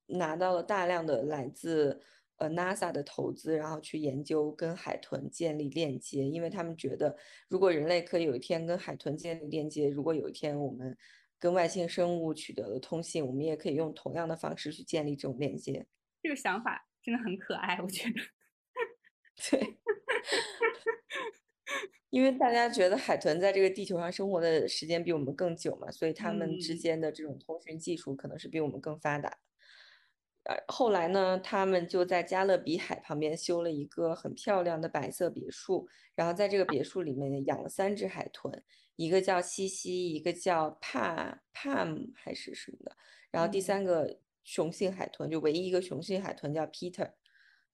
[0.07, 1.99] 拿到了大量的来自
[2.35, 7.17] 呃 NASA 的投资，然后去研究跟海豚建立链接，因为他们觉得
[7.49, 10.95] 如果人类可以有一天跟海豚建立链接，如果有一天我们
[11.39, 15.87] 跟外星生物取得了通信，我们也可以用同样的方式去建立这种链接。
[16.21, 18.13] 这个想法真的很可爱，我觉得。
[19.49, 19.59] 对，
[22.09, 29.37] 因为大家觉得海豚在这个地球上生活的时间比我们更久嘛，所以他们之间的这种通讯技术可能是比我们更发达。
[30.43, 38.63] 呃，后来呢，他们就在加勒比海旁边修了一个很漂亮的白色别墅，然后在这个别墅里面养了三只海豚，
[38.95, 42.95] 一个叫西西，一个叫帕帕姆还是什么的，
[43.31, 47.09] 然后第三个雄性海豚就唯一一个雄性海豚叫 Peter，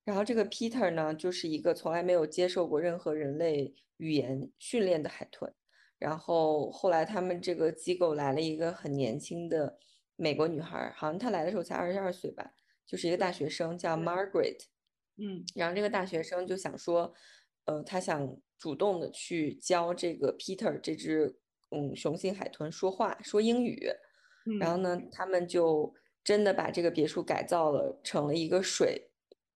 [0.04, 5.54] 然后这个 Peter 呢，就是一个从来没有接受过任何人类语言训练的海豚，
[6.00, 9.78] 然后后来他们这个机构来了一个很年轻的
[10.16, 12.52] 美国女孩，好像她来的时候才二十二岁吧。
[12.88, 14.58] 就是一个大学生叫 Margaret，
[15.18, 17.14] 嗯，然后这个大学生就想说，
[17.66, 21.38] 呃，他想主动的去教这个 Peter 这只
[21.70, 23.88] 嗯雄性海豚说话说英语，
[24.60, 29.11] 然后呢，他们就真的把这个别墅改造了成了一个水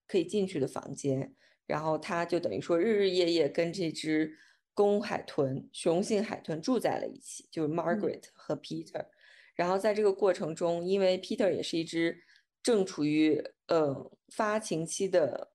[0.07, 4.37] 可以进去的房间，然后他就等于说日日夜夜跟这只
[4.73, 9.05] 公海豚雄性海豚住在了一起，就是 Margaret 和 Peter，
[9.55, 12.23] 然后在这个过程中，因为 Peter 也是一只。
[12.63, 15.51] 正处于呃发情期的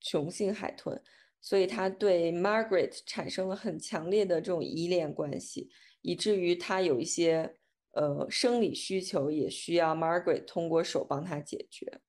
[0.00, 1.02] 雄性海豚，
[1.42, 5.68] 所以他对 Margaret 产生了很强烈的这种依恋关系，
[6.00, 7.56] 以至于他有一些
[7.92, 12.00] 呃生理需求也需要 Margaret 通过手帮他解决，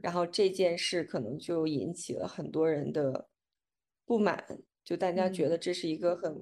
[0.00, 3.28] 然后这件事可能就引起了很多人的
[4.06, 4.44] 不满，
[4.84, 6.34] 就大家觉得这是一个很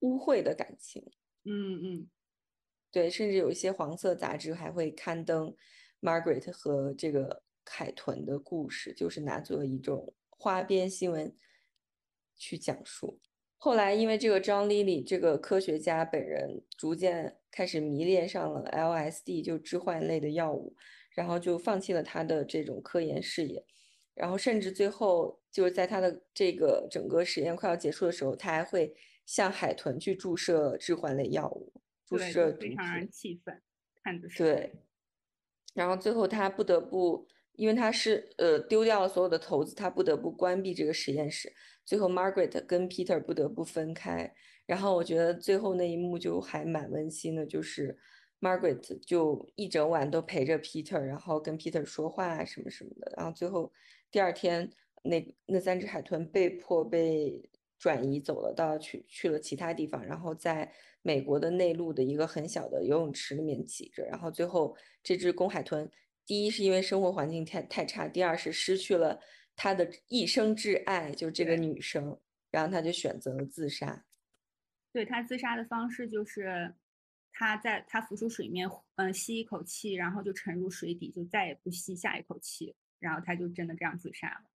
[0.00, 1.02] 污秽的感情。
[1.44, 2.10] 嗯嗯，
[2.90, 5.54] 对，甚至有一些黄色杂志还会刊登。
[6.02, 11.34] Margaret 和这个凯豚的故事，就是拿作一种花边新闻
[12.36, 13.18] 去讲述。
[13.56, 20.76] 后来，因为这个张丽丽这个科学家本人逐渐开始迷恋上了 LSD，就致幻类的药物，
[21.16, 23.64] 然后就放弃了他的这种科研事业。
[24.14, 28.94] 然后，甚至最后就是在他的这个整个实验快要结束的时候，他还会
[29.26, 31.72] 向海豚去注射致幻类药物，
[32.06, 33.60] 注射非常让人气愤，
[34.04, 34.38] 看着是。
[34.38, 34.72] 对。
[35.74, 37.26] 然后最后他不得不，
[37.56, 41.52] 因为他是呃丢掉了所有的投资，他不得不关闭这个实验室。
[41.84, 44.32] 最后 Margaret 跟 Peter 不得不分开。
[44.64, 47.98] 然后我觉得最后那一幕就还蛮温馨的，就是
[48.40, 53.12] Margaret 就一整晚都陪着 Peter，然后跟 Peter 说话什么什么的。
[53.16, 53.72] 然后最后
[54.10, 54.70] 第二天，
[55.02, 60.72] 那那三只海豚被迫被转移走了，到去去了其他地方，然后在。
[61.02, 65.88] 美国的内陆的一个很小的游泳池里面挤着，然后最后这只公海豚，
[66.26, 69.20] 第一是因为生活环境太太差，第二是失去了
[69.54, 72.18] 它的一生挚爱，就这个女生，
[72.50, 74.04] 然后他就选择了自杀。
[74.92, 76.74] 对他自杀的方式就是，
[77.38, 84.50] 他在他浮出水面，嗯，吸一口气，然后就沉入水底，就再也不吸下一口气，然后他就真的这样自杀了。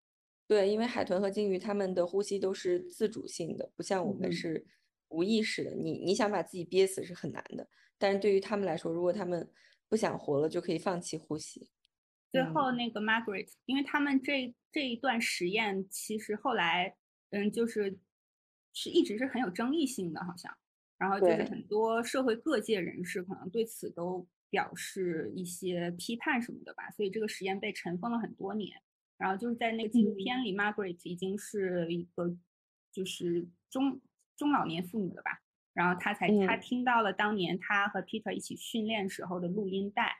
[0.46, 4.66] 对，因为海豚和鲸鱼它们的呼吸都是自主性的，不像我们是。
[5.08, 9.48] 无意识的，你你想把自己憋死是很难的，但是对于他们来说，如果他们
[9.88, 11.70] 不想活了，就可以放弃呼吸。
[12.32, 16.96] 最后那个 Margaret，因为他们这这一段实验，其实后来，
[17.30, 17.96] 嗯，就是
[18.72, 20.52] 是一直是很有争议性的，好像
[20.98, 28.80] 然后就是很多社会各界人士可能对此都表示一些批判什么的吧，所以这个实验被尘封了很多年。
[29.18, 32.36] 然后就是在那个纪录嗯片里、m a r g a r e t 已经是一个
[32.92, 33.98] 就是中
[34.36, 35.40] 中老年妇女了吧，
[35.72, 40.18] 然后她才她嗯听到了当年她和 Peter 一起训练时候的录音带，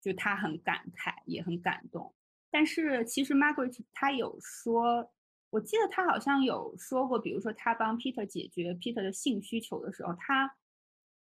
[0.00, 2.14] 就她很感慨，也很感动。
[2.50, 5.12] 但是其实 Margaret 她有说，
[5.50, 10.54] 我记得他好像有说过，比如说他帮 Peter 解决 Peter 的性需求的时候，他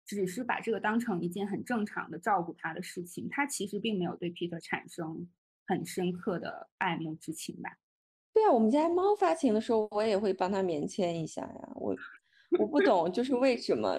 [0.05, 5.29] 只是把这个当成一件很正常的照顾他的事情，他其实并没有对 Peter 产生
[5.67, 7.79] 很深刻的爱慕之情吧。
[8.33, 11.73] 对啊，我们家猫发情的时候，我也会帮它棉签一下呀。
[11.75, 11.95] 我
[12.59, 13.99] 我不懂，就是为什么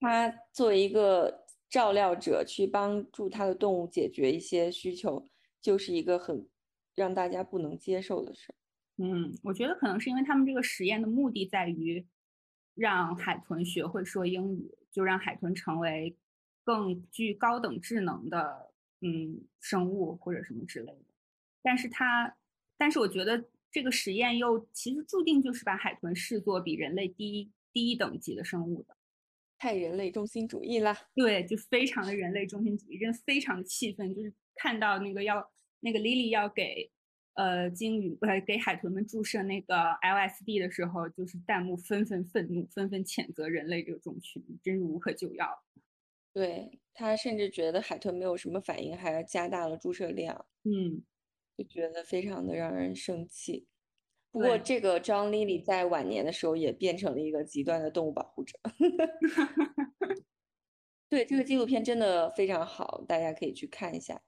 [0.00, 5.24] 他作为一个照料者去帮助他的动物解决一些需求，
[5.60, 6.48] 就是一个很
[6.94, 8.54] 让大家不能接受的事儿。
[8.98, 12.06] 嗯，我觉得可能是因为他们这个实验的目的在于
[12.74, 16.16] 让海豚学会说英语，就让海豚成为
[16.64, 21.04] 更具高等智能的嗯生物或者什么之类的。
[21.62, 22.36] 但是它，
[22.78, 28.96] 但是我觉得这个实验又其实注定就是把海豚视作比人类低低一等级的生物的。
[29.58, 30.94] 太人类中心主义了！
[31.14, 34.14] 对，就非常的人类中心主义，真的非常的气愤。
[34.14, 36.90] 就是看到那个要那个 Lily 要给
[37.36, 45.48] 呃鲸鱼呃给海豚们注射那个 LSD 的时候，就是弹幕纷纷愤怒，纷纷谴责人类这个种群，真是无可救药。
[46.32, 51.02] 对，他甚至觉得海豚没有什么反应，还加大了注射量，嗯，
[51.56, 53.66] 就觉得非常的让人生气。
[54.30, 58.58] 不过，这个 John Lilly 在晚年的时候也变成了一个极端的动物保护者。
[61.08, 64.20] 对，这个纪录片真的非常好，大家可以去看一下。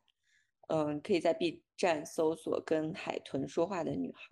[0.69, 4.31] 嗯，可以在 B 站搜索“跟海豚说话的女孩”。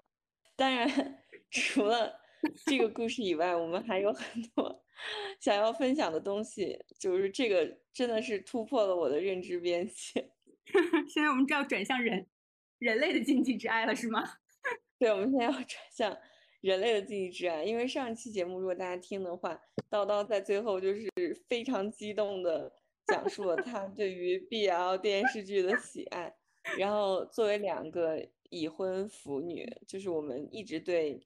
[0.57, 0.88] 当然，
[1.51, 2.18] 除了
[2.64, 4.85] 这个故事以外，我们还有很多
[5.40, 6.79] 想要分享的东西。
[6.99, 10.31] 就是这个真的是突破了我的认知边界。
[11.09, 12.27] 现在我们就要转向人
[12.79, 14.22] 人类的禁忌之爱了，是吗？
[14.99, 16.18] 对，我们现在要转向
[16.61, 19.55] 人类的禁忌之爱，因为上一期节目如果大家听的话，
[19.90, 21.09] 叨叨在最后就是
[21.49, 22.72] 非常激动的
[23.07, 26.35] 讲述了他对于 BL 电视剧的喜爱。
[26.79, 31.21] 然后作为两个已婚腐女，就是我们一直对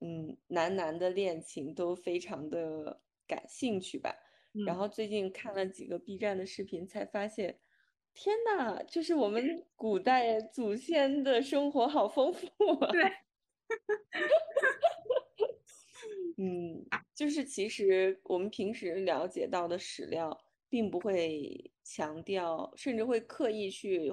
[0.00, 4.14] 嗯男男的恋情都非常的感兴趣吧。
[4.66, 7.58] 然嗯后最近看了几个 B 站的视频，才发现，
[8.12, 12.46] 天呐，就是我们古代祖先的生活好丰富
[12.80, 12.90] 啊！
[12.90, 13.04] 对，
[16.38, 20.43] 嗯，就是其实我们平时了解到的史料，
[20.74, 24.12] 并不会强调，甚至会刻意去，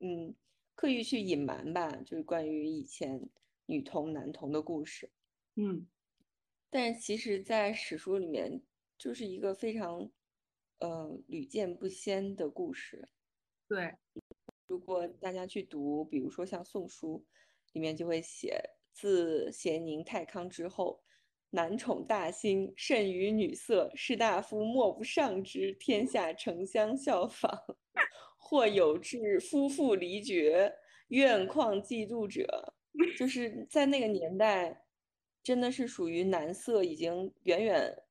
[0.00, 0.36] 嗯，
[0.74, 3.30] 刻意去隐瞒吧，就是关于以前
[3.64, 5.10] 女童、男童的故事。
[5.56, 5.86] 嗯
[6.68, 8.60] 但是其实，在史书里面，
[8.98, 10.12] 就是一个非常，
[10.80, 13.08] 呃，屡见不鲜的故事。
[13.66, 13.94] 对，
[14.66, 17.24] 如果大家去读，比如说像《宋书》，
[17.72, 21.02] 里面就会写：自咸宁太康之后，
[21.52, 27.50] 男宠大兴，甚于女色，士大夫莫不上之，天下城乡效仿，
[28.38, 30.72] 或有志夫妇离绝，
[31.08, 32.74] 怨旷嫉妒者。
[33.18, 34.84] 就是在那个年代，
[35.42, 38.02] 真的是属于男色已经远远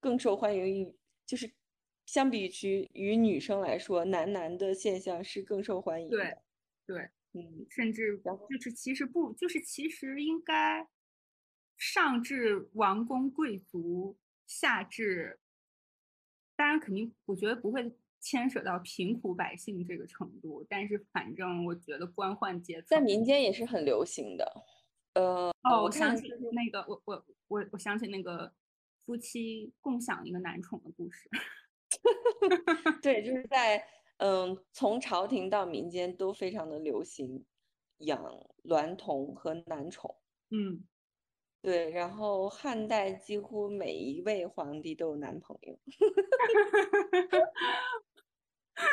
[0.00, 1.52] 更受欢迎于，就是
[2.06, 6.42] 相比于与女生来说，男男的现象是更受欢迎对的。
[6.86, 10.86] 对，嗯，甚至就是其实不，就是其实应该
[11.76, 15.40] 上至王公贵族，下至
[16.56, 24.64] 当然肯定，我觉得不会牵扯到贫苦百姓这个程度，但是反正我觉得官宦阶层在民间也是很流行的。
[25.14, 28.52] 呃，哦，我我想起是那个，我我我我想起那个
[29.04, 31.28] 夫妻共享一个男宠的故事。
[33.02, 33.84] 对，就是 在
[34.16, 37.44] 嗯，从朝廷到民间都非常的流行
[37.98, 38.24] 养
[38.64, 40.16] 娈童和男宠。
[40.50, 40.84] 嗯，
[41.64, 45.78] 对，然后汉代几乎每一位皇帝都有男朋友。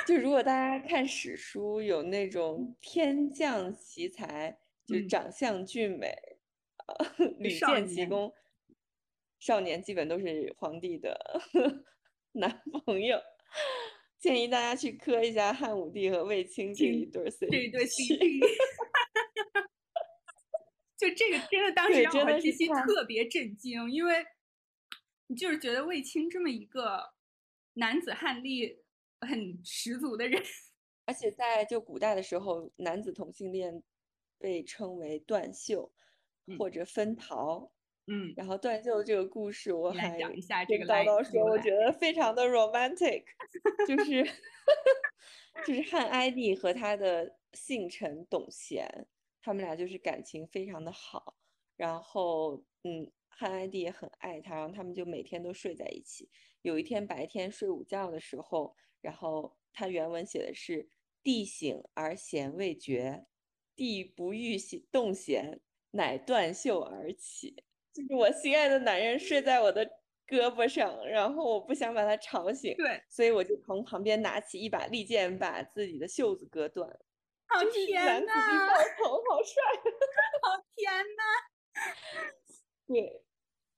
[0.07, 4.57] 就如果大家看史书，有那种天降奇才，
[4.88, 6.15] 就是嗯长相俊美，
[6.88, 8.34] 呃，屡少见奇年功，
[9.38, 11.41] 少年基本都是皇帝的
[12.32, 13.19] 男朋友。
[14.17, 17.49] 建议大家去磕一下汉武帝和卫青这一对儿 CP。
[17.49, 18.39] 这一对 CP，
[21.02, 24.24] 就这个真的当时对让我真的是和七七看特别震惊，因为
[25.26, 27.14] 你就是觉得卫青这么一个
[27.74, 28.84] 男子汉力
[29.20, 30.39] 很十足的人，
[31.06, 33.82] 而且在就古代的时候，男子同性恋
[34.38, 35.91] 被称为断袖
[36.45, 36.56] 嗯。
[36.60, 37.72] 或者分桃，
[38.06, 41.91] 嗯，然后断袖这个故事，我来还讲一下这跟个叨叨说，我觉得。
[41.93, 43.24] 非常的 romantic，
[43.88, 44.24] 就是
[45.66, 49.08] 就是汉哀帝和他的幸臣董贤，
[49.42, 51.36] 他们俩就是感情非常的好，
[51.76, 56.30] 然后嗯，汉哀帝也很爱他，然后他们就每天都睡在一起。
[56.62, 60.88] 有一天白天睡午觉的时候，然后他原文写的是
[61.24, 63.26] “帝醒而弦未绝，
[63.76, 65.60] 帝不欲醒动弦，
[65.92, 67.64] 乃断袖而起。”
[67.94, 69.86] 就是我心爱的男人睡在我的
[70.28, 76.88] 胳膊上，然后我不想把他吵醒，对，所以我就从旁边拿起一把利剑，把自己的袖子割断。
[77.54, 79.62] 好就是天男子力呐，爆棚，好帅！
[80.43, 81.24] 好甜呐，
[82.88, 83.24] 对，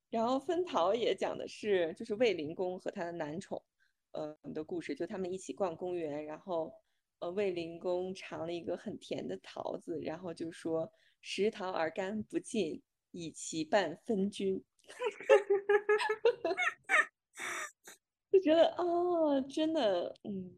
[0.09, 3.63] 然后分桃也讲的是就是卫灵公和他的男宠，
[4.11, 6.73] 呃的故事，就他们一起逛公园，然后
[7.19, 14.63] 呃卫灵公尝了一个很甜的桃子，然后就说食桃而甘不尽，以其半分君。
[18.31, 20.57] 就觉得哦，真的，嗯，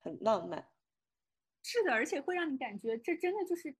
[0.00, 0.68] 很浪漫。
[1.68, 3.76] 是的，而且会让你感觉这真的就是。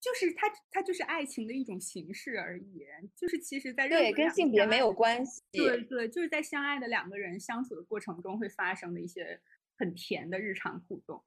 [0.00, 2.84] 就是它，它就是爱情的一种形式而已。
[3.16, 5.40] 就是其实，在任对，何两个跟性别没有关系。
[5.50, 9.40] 对对，就是在相爱的两个人相处的过程中会发生的一些
[9.78, 11.24] 很甜的日常互动。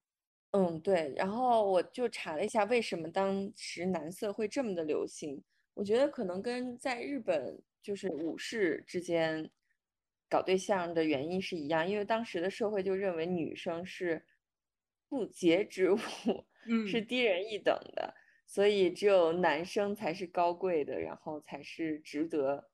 [0.51, 1.11] 嗯，对。
[1.17, 5.43] 然后我就查了一下，为什么当时男色会这么的流行？
[5.73, 9.49] 我觉得可能跟在日本就是武士之间
[10.29, 14.23] 搞对象的原因是一样，因为当时的社会就认为女生是
[15.09, 15.97] 不洁之物，
[16.85, 18.13] 是嗯低人一等的。
[18.45, 22.69] 所以只有男生才是高贵的，然后才是值得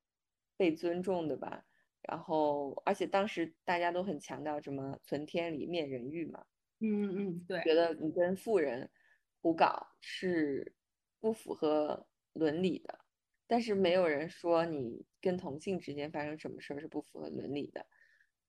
[0.56, 1.66] 被尊重的吧。
[2.04, 6.46] 然后，而且当时大家都很强调什么“存天理，灭人欲”嘛，
[6.80, 8.90] 嗯嗯，对，觉得你跟富人
[9.42, 10.76] 胡搞是
[11.20, 13.00] 不符合伦理的。
[13.48, 17.86] 但是没有人说你跟同性之间发生什么事儿是不符合伦理的。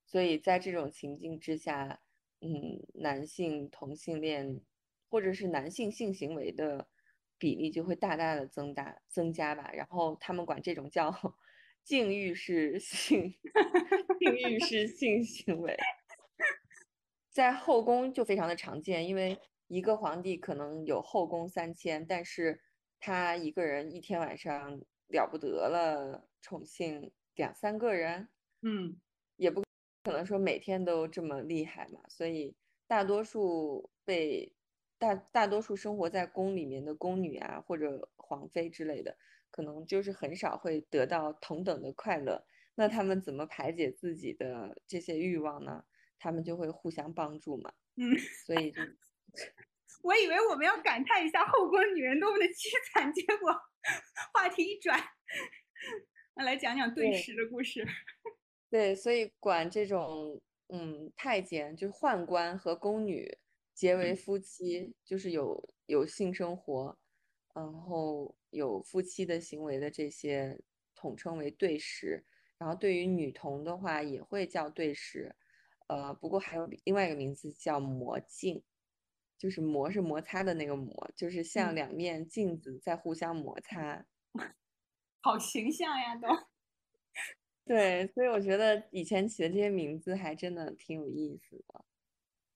[0.06, 2.02] 所以在这种情境之下，
[2.44, 4.60] 嗯，男性同性恋
[5.08, 6.86] 或者是男性性行为的。
[7.36, 11.12] 比例就会大大的增大增加吧，然后他们管这种叫
[11.82, 13.34] 禁欲式性
[14.18, 15.76] 禁欲式性行为，
[17.28, 22.62] 在后宫就非常的常见，因为一个皇帝可能有后宫三千，但是
[23.00, 28.28] 他一个人一天晚上了不得了，宠幸两三个人，
[28.62, 28.96] 嗯，
[29.36, 29.62] 也不
[30.04, 32.54] 可能说每天都这么厉害嘛，所以
[32.86, 34.54] 大多数被。
[34.96, 39.18] 大大多数生活在宫里面的宫女啊，或者皇妃之类的，
[39.50, 42.46] 可能就是很少会得到同等的快乐。
[42.76, 45.84] 那他们怎么排解自己的这些欲望呢？
[46.18, 47.74] 他们就会互相帮助嘛。
[47.96, 48.80] 嗯，所以就，
[50.04, 53.52] 我以为我们要感叹一下后宫女人多么的凄惨，结果
[54.32, 54.98] 话题一转，
[56.36, 57.84] 那 来讲讲对食的故事。
[58.74, 63.38] 对，所以管这种嗯太监，就是宦官和宫女。
[63.72, 66.98] 结为夫妻就是有有性生活，
[67.54, 70.60] 然后有夫妻的行为的这些
[70.92, 72.24] 统称为对食。
[72.58, 75.36] 然后对于女童的话也会叫对食，
[75.86, 78.64] 呃，不过还有另外一个名字叫魔镜，
[79.38, 84.04] 就是磨是摩擦的那个磨，就是像两面镜子在互相摩擦。
[85.22, 86.53] 好形象呀，都。
[87.64, 91.84] 对，所以我觉得以前起的这些名字还真的挺有意思的。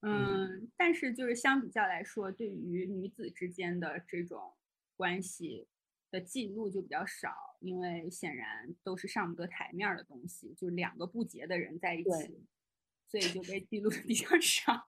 [0.03, 4.55] 嗯，但是就是相比较来说，对于女子之间的这种
[4.97, 5.67] 关系
[6.11, 12.47] 的记录就比较少，因为显然都是上不得台面的东西，就是两个不洁的人在一起，
[13.09, 14.87] 所以就被记录的比较少。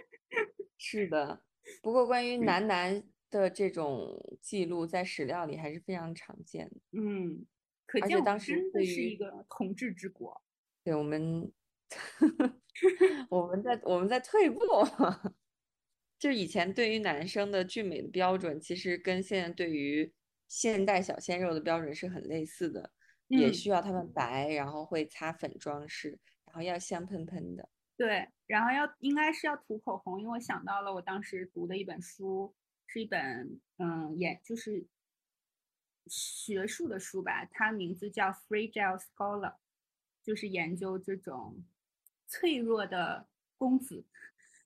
[0.78, 1.42] 是的，
[1.82, 6.76] 不过关于男男的这种记录，在史料里还是非常常见的。
[6.92, 7.44] 嗯，
[7.88, 10.40] 可而见且当时对真的是一个统治之国。
[10.84, 11.50] 对我们。
[13.30, 14.60] 我们在我们在退步，
[16.18, 20.12] 就以前对于男生的俊美的标准，其实跟现在对于
[20.46, 22.92] 现代小鲜肉的标准是很类似的，
[23.28, 27.66] 也嗯需要他们白，然后会擦粉装饰，然后要香喷喷的。
[27.96, 32.54] 对，然后要应该是要涂口红，因为我想到了我当时读的一本书，
[32.86, 34.86] 是一本嗯，也就是
[36.08, 39.52] 学术的书吧，它名字叫《Fragile Scholar》，
[40.22, 41.64] 就是研究这种
[42.26, 44.04] 脆弱的公子。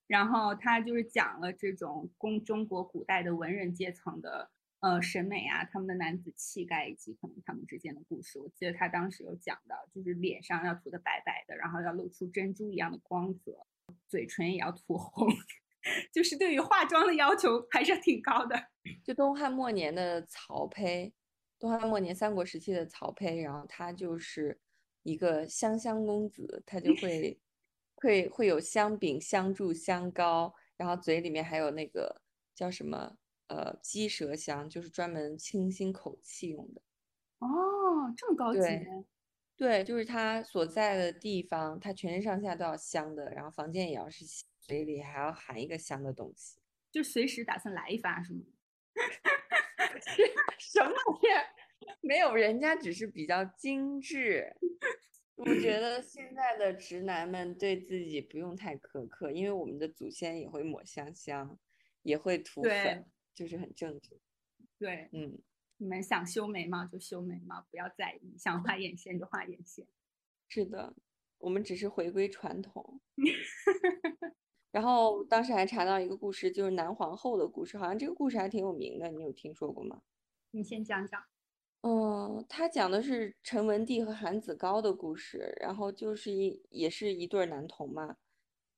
[0.09, 8.39] 然后他就是讲了这种中中国古代的文人阶层的呃审美啊，他们的男子气概以及可能他们之间的故事。
[8.39, 13.67] 我记得他当时有讲到，就是脸上要涂的白白的，然后要露出珍珠一样的光泽，
[14.07, 15.29] 嘴唇也要涂红，
[16.13, 18.69] 就是对于化妆的要求还是挺高的。
[19.03, 21.13] 就东汉末年的曹丕，
[21.63, 24.59] 东汉末年三国时期的曹丕，然后他就是
[25.05, 27.41] 一个香香公子，他就会
[27.95, 32.21] 会会有香饼、香柱、香膏，然后嘴里面还有那个
[32.53, 36.83] 叫什么呃鸡舌香，就是专门清新口气用的。
[37.39, 38.59] 哦，这么高级。
[38.59, 38.85] 对，
[39.57, 44.25] 对，就是他所在的地方，他全身上下都要香的，然后房间也要是
[44.59, 46.59] 嘴里还要含一个香的东西，
[46.91, 48.41] 就随时打算来一发，是吗？
[50.59, 51.47] 什么玩意儿？
[52.01, 54.55] 没有，人家只是比较精致。
[55.35, 61.59] 我觉得现在的直男们对自己不用太苛刻，因为我们的祖先也会抹香香，
[62.03, 64.21] 也会涂粉，就是很正直。
[64.79, 65.39] 对，嗯，
[65.79, 69.87] 你们想修眉毛就修眉毛，不要在意；想画眼线就画眼线。
[70.49, 70.95] 是的，
[71.39, 73.01] 我们只是回归传统。
[74.73, 80.03] 然后当时还查到一个故事，就是南皇后的故事，好像这个故事还挺有名的，你有听说过吗？
[80.51, 81.23] 你先讲讲。
[81.83, 88.17] 嗯，他讲的是陈文帝和韩子高的故事，然后就是一也是一对男童嘛。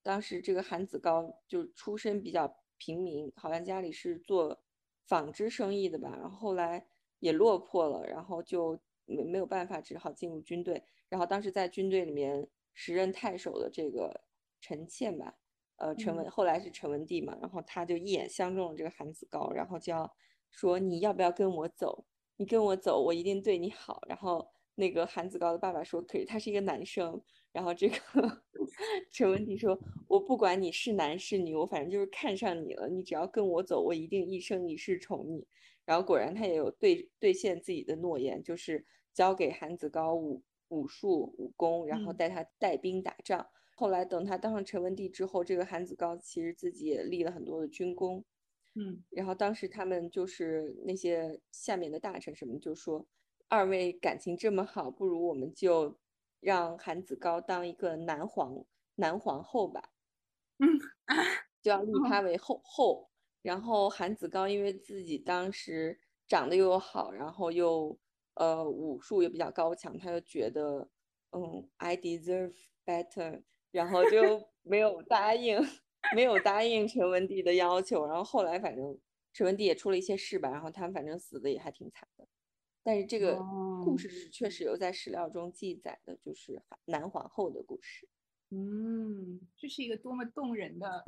[0.03, 4.63] 当时这个韩子高就出身比较平民，好像家里是做
[5.07, 6.87] 纺织生意的吧，然后后来
[7.19, 10.83] 也落魄了，然后就没没有办法，只好进入军队。
[11.09, 14.23] 然后当时在军队里面时任太守的这个
[14.61, 15.37] 陈倩吧。
[15.77, 20.11] 呃，陈文后来是陈文帝嘛，然后他就一眼相中了这个韩子高，然后就要
[20.51, 22.05] 说你要不要跟我走？
[22.37, 24.03] 你跟我走，我一定对你好。
[24.09, 27.21] 然后那个韩子高的爸爸说，可是他是一个男生。
[27.53, 27.97] 然后这个
[29.13, 32.89] 陈文帝说，我不管你是男是女，我反正就是看上你了。
[32.89, 35.47] 你只要跟我走，我一定一生一世宠你。
[35.85, 43.47] 然后果然他也有兑兑现自己的诺言，就是教给韩子高武武术武功，然后带他带兵打仗。
[43.75, 48.25] 后来等他当上陈文帝之后，这个韩子高其实自己也立了很多的军功，
[48.75, 53.07] 嗯，然后当时他们就是那些下面的大臣什么就说，
[53.49, 55.99] 二位感情这么好，不如我们就
[56.41, 58.65] 让韩子高当一个男皇
[58.97, 59.91] 男皇后吧，
[60.59, 60.67] 嗯，
[61.63, 63.11] 就要立他为后后。
[63.43, 67.99] 然后韩子高因为自己当时长得又好，然后又
[68.35, 70.89] 呃武术也比较高强，他就觉得
[71.33, 72.55] 嗯，I deserve
[72.87, 73.43] better。
[73.75, 75.59] 然后就没有答应，
[76.15, 78.07] 没有答应陈文帝的要求。
[78.07, 78.97] 然后后来反正
[79.33, 82.29] 陈文帝也出了一些事吧，然后他们反正死的也还挺惨的。
[82.85, 83.37] 但是这个
[83.85, 88.09] 故事是确实有在史料中记载的，就是南皇后的故事。
[88.51, 91.05] 嗯，这是一个多么动人的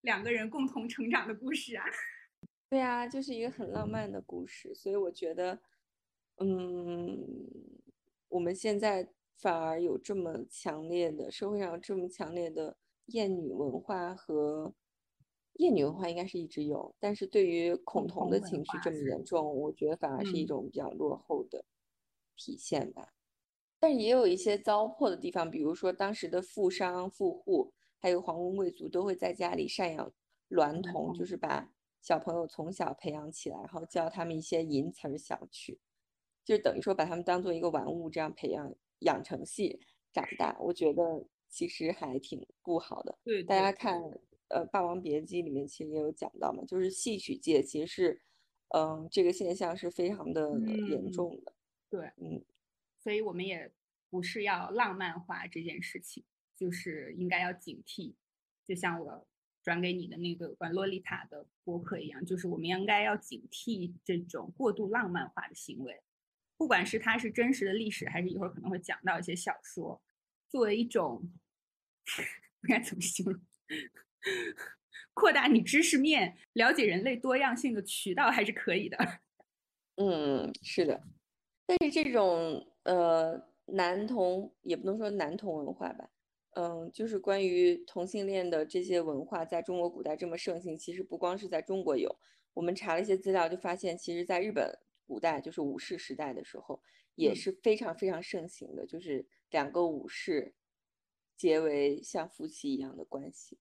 [0.00, 1.84] 两个人共同成长的故事啊！
[2.68, 4.74] 对啊，就是一个很浪漫的故事。
[4.74, 5.60] 所以我觉得，
[6.38, 7.24] 嗯，
[8.28, 9.12] 我们现在。
[9.40, 12.76] 反而有这么强烈的社会上有这么强烈的
[13.06, 14.74] 厌女文化和
[15.54, 21.64] 厌女文化应该是一直有，但是对于恐同的情绪这么严重，我觉得反而是一种比较落后的
[22.36, 23.14] 体现吧。
[23.78, 30.12] 但是也有一些糟粕的地方，比如说当时的富商富户还有皇宫贵族都会在家里赡养
[30.50, 31.72] 娈童，就是把
[32.02, 35.80] 小朋友从小培养起来，然后教他们一些淫词小曲，
[36.44, 38.74] 就等于说把他们当做一个玩物这样培养。
[39.00, 39.80] 养成系
[40.12, 43.18] 长大，我觉得其实还挺不好的。
[43.24, 44.00] 对，大家看，
[44.48, 48.22] 呃，《霸王别姬》里面其实也有讲到嘛，就是戏曲界其实是，
[48.68, 51.54] 嗯，这个现象是非常的严重的。
[51.88, 52.44] 对，嗯，
[52.98, 53.72] 所以我们也
[54.10, 56.24] 不是要浪漫化这件事情，
[56.56, 58.14] 就是应该要警惕。
[58.64, 59.26] 就像我
[59.62, 66.00] 转给你的那个关洛丽塔的博客一样，就是我们应该要警惕这种过度浪漫化的行为。
[66.60, 69.98] 不管是它是真实的历史，还是一会儿可能会讲到一些小说，
[70.46, 71.22] 作为一种
[72.64, 73.40] 应该怎么形容，
[75.14, 78.98] 扩大你知识面、了解人类多样性的渠道还是可以的。
[79.96, 81.02] 嗯，是的。
[81.64, 86.10] 但是这种呃男同也不能说男同文化吧，
[86.56, 92.14] 嗯，就是关于同性恋的这些文化，在中国古代这么盛行，其实不光是在中国有。
[92.52, 94.78] 我们查了一些资料，就发现其实在日本。
[95.10, 96.80] 古代就是武士时代的时候，
[97.16, 100.54] 也是非常非常盛行的，就是两个武士
[101.36, 103.58] 结为像夫妻一样的关系，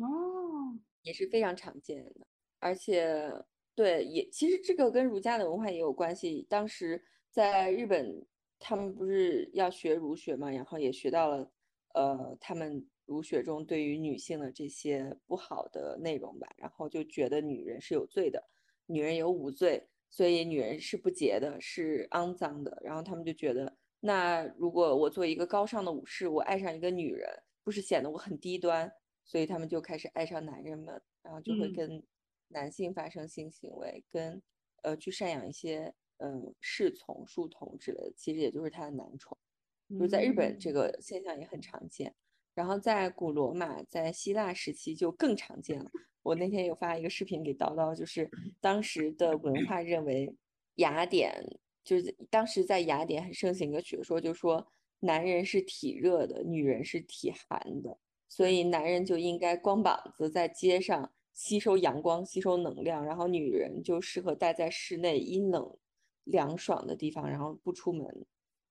[0.00, 2.26] 哦，也是非常常见的。
[2.58, 3.32] 而且，
[3.76, 6.44] 对，也其实这个跟儒家的文化也有关系。
[6.50, 8.26] 当时在日本，
[8.58, 11.52] 他们不是要学儒学嘛，然后也学到了，
[11.94, 18.42] 呃，他们儒学中对于女性的这些不好的内容吧，然后就觉得女人是有罪的，
[18.86, 19.86] 女人有五罪。
[20.10, 22.76] 所以女人是不洁的，是肮脏的。
[22.82, 27.28] 然后他们就觉得，那如果我做一个高尚的武士，我爱上一个女人，
[27.62, 28.92] 不是显得我很低端？
[29.24, 32.02] 所以他们就开始爱上男人们，然后就会跟
[32.48, 34.42] 男性发生性行为，跟
[34.82, 39.38] 呃去赡养一些嗯侍从、庶童之类的，其实也就是他的男宠。
[39.90, 42.14] 就是在日本这个现象也很常见，
[42.54, 45.90] 然后在古罗马、在希腊时期就更常见了。
[46.22, 50.34] 我那天有发一个视频给叨叨，就是当时的文化认为
[50.76, 51.42] 雅典，
[51.82, 54.66] 就是当时在雅典很盛行一个学说，就说
[55.00, 57.96] 男人是体热的，女人是体寒的，
[58.28, 65.76] 所以男人就应该光膀子在街上吸收阳光、吸收能量，然后女人就适合待在室内阴冷
[66.24, 68.26] 凉爽的地方，然后不出门。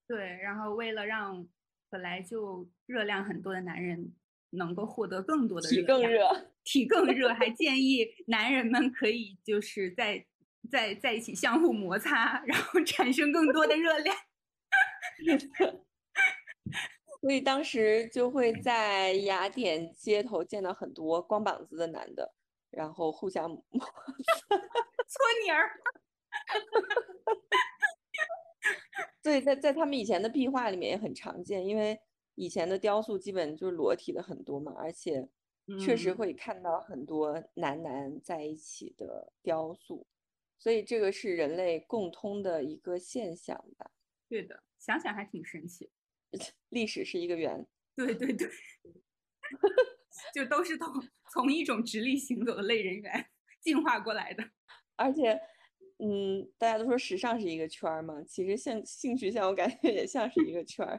[0.06, 1.48] 对，然后为了让
[1.88, 4.12] 本来就热量很多的男人
[4.50, 10.24] 能够获得更多的体更热，体更热，还建议男人们可以就是在
[10.70, 14.16] 在在一起相互摩擦，然后产生更多的热量。
[17.20, 22.32] 所以当时就会在雅典街头见到很多光膀子的男的，
[22.70, 23.60] 然后互相 搓
[25.44, 25.70] 泥儿。
[29.22, 32.00] 对，在在他们以前的壁画里面也很常见，因为
[32.36, 35.28] 以前的雕塑基本就是裸体的很多嘛，而且
[35.78, 40.06] 确实会看到很多男男在一起的雕塑，
[40.58, 43.90] 所以这个是人类共通的一个现象吧？
[44.28, 45.90] 对的，想想还挺神奇。
[46.70, 47.66] 历史是一个圆。
[47.96, 48.48] 对对对，
[50.34, 50.86] 就都是从
[51.32, 54.42] 从一种直立行走的类人猿进化过来的，
[54.96, 55.40] 而且。
[56.02, 60.98] 嗯，大家都说时尚是一个圈儿嘛，其实性性取向我感觉也像是一个圈儿，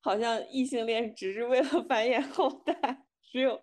[0.00, 3.60] 好像异性恋只是为了繁衍后代，只有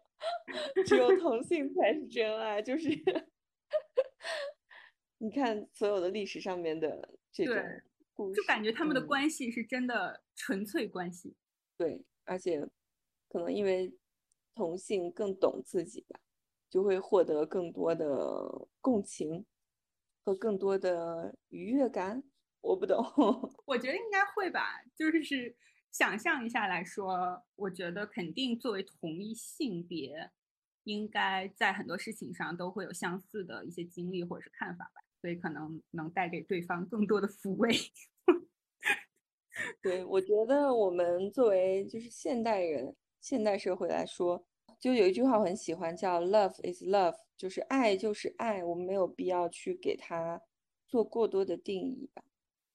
[0.86, 2.90] 只有同性才是真爱，就是
[5.18, 7.56] 你看所有的历史上面的这种
[8.14, 11.36] 故事，就感觉他们的关系是真的纯粹关系。
[11.78, 12.68] 对，而且
[13.30, 13.94] 可能因为
[14.54, 16.20] 同性更懂自己吧，
[16.70, 19.46] 就会获得更多的共情。
[20.28, 22.24] 和更多的愉悦感，
[22.62, 22.98] 我不懂，
[23.68, 24.82] 我觉得应该会吧。
[24.96, 25.56] 就是
[25.98, 30.30] 想象一下来说，我觉得肯定作为同一性别，
[30.84, 35.02] 应该在很多事情上都会有相似的一些经历或者是看法吧。
[35.22, 37.74] 所以可能能带给对方更多的抚慰。
[39.82, 44.46] 对，我觉得我们作为就是现代人、现代社会来说。
[44.78, 50.42] 就有一句话我很喜欢，叫 “love is love”，就是爱就是爱，我们没有必要去给它
[50.86, 52.22] 做过多的定义吧。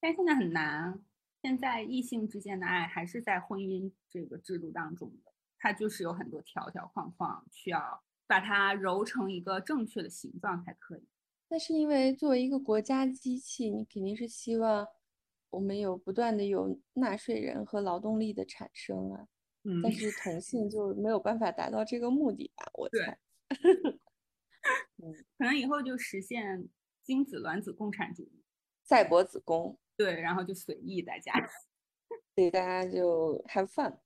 [0.00, 1.04] 但现在很难，
[1.42, 11.08] 现在异性之间的爱还是在婚姻这个制度当中的，它就是有很多条条框框，需要把它揉成一个正确的形状才可以。
[11.48, 14.86] 那是因为作为一个国家机器，你肯定是希望
[15.50, 19.26] 我们有不断的有纳税人和劳动力的产生啊。
[19.82, 22.70] 但是同性就没有办法达到这个目的吧？
[22.74, 23.18] 我猜。
[24.96, 26.68] 嗯， 可能以后就实现
[27.02, 28.42] 精子卵子共产主义，
[28.84, 29.78] 赛博子宫。
[30.00, 31.30] 对，然后就随意大家，
[32.34, 33.98] 所以，大家就 have fun。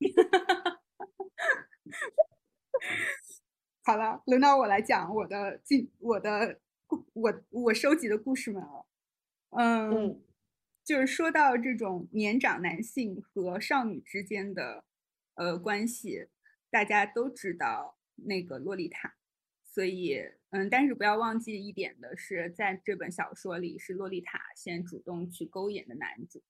[3.84, 6.58] 好了，轮到我来讲我的进我的
[7.12, 8.86] 我我收集的故事们了。
[9.50, 10.20] 嗯。
[10.84, 14.82] 就是说到这种年长男性和少女之间的
[15.34, 16.26] 呃关系，
[16.68, 19.14] 大家都知道那个洛丽塔，
[19.62, 20.18] 所以
[20.52, 26.42] 嗯，但是不要忘记一点的是，在这本小说里是洛丽塔先主动去勾引的男主，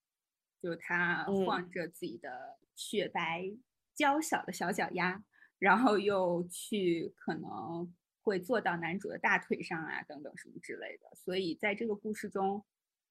[0.61, 3.51] 就是他晃着自己的雪白
[3.95, 5.23] 娇小的小脚丫，
[5.57, 12.63] 然后又去可能会坐到男主的大腿上啊等等什么之类的，所以在这个故事中，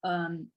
[0.03, 0.51] 嗯。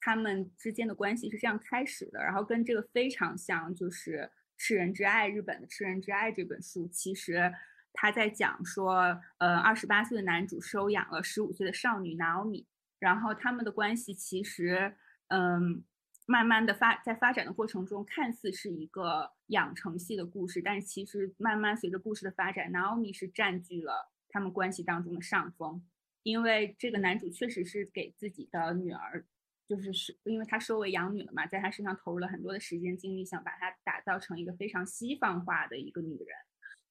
[0.00, 4.12] 他们之间的关系是这样开始的，然后跟这个非常像，就是
[4.56, 7.52] 《吃人之爱》日本的《吃人之爱》这本书，其实
[7.92, 12.66] 他在讲说，呃，二十八岁的男主收养了十五岁的少女 Naomi，
[12.98, 14.94] 然后他们的关系其实，
[15.28, 15.82] 嗯，
[16.26, 25.84] 慢慢的发在发展的过程中，看似是一个养成系的故事，但是其实慢慢随着故事的发展，Naomi 是占据了他们关系当中的上风，
[26.22, 29.24] 因为这个男主确实是给自己的女儿。
[29.68, 36.28] 就是是因为他收为养女了嘛，在他身上投入了很多的时间精力，想把她打造成一个非常西方化的一个女人，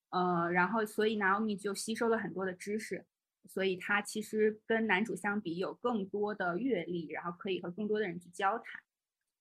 [0.10, 3.06] 呃，然后所以 Naomi 就吸收了很多的知识，
[3.48, 8.82] 所以她其实跟男主相比有更多的阅历，然后可以和更多的人去交谈，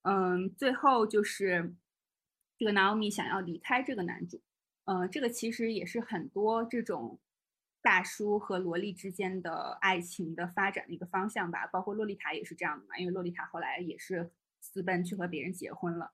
[0.03, 1.75] 嗯，最后就是
[2.59, 4.43] 这个 Naomi 想要离开这个男主，
[4.85, 7.19] 嗯，这个其实也是很多这种。
[7.83, 14.29] 大叔和萝莉之间的爱情的发展的一个方向吧，包括洛丽塔也是这样的嘛，因为洛丽塔后来也是
[14.61, 16.11] 私奔去和别人结婚了，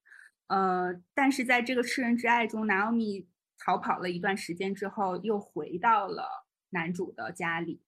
[0.49, 3.27] 呃，但是在这个痴人之爱中，拿奥米
[3.65, 7.81] 逃跑了一段时间之后，又回到了男主的家里，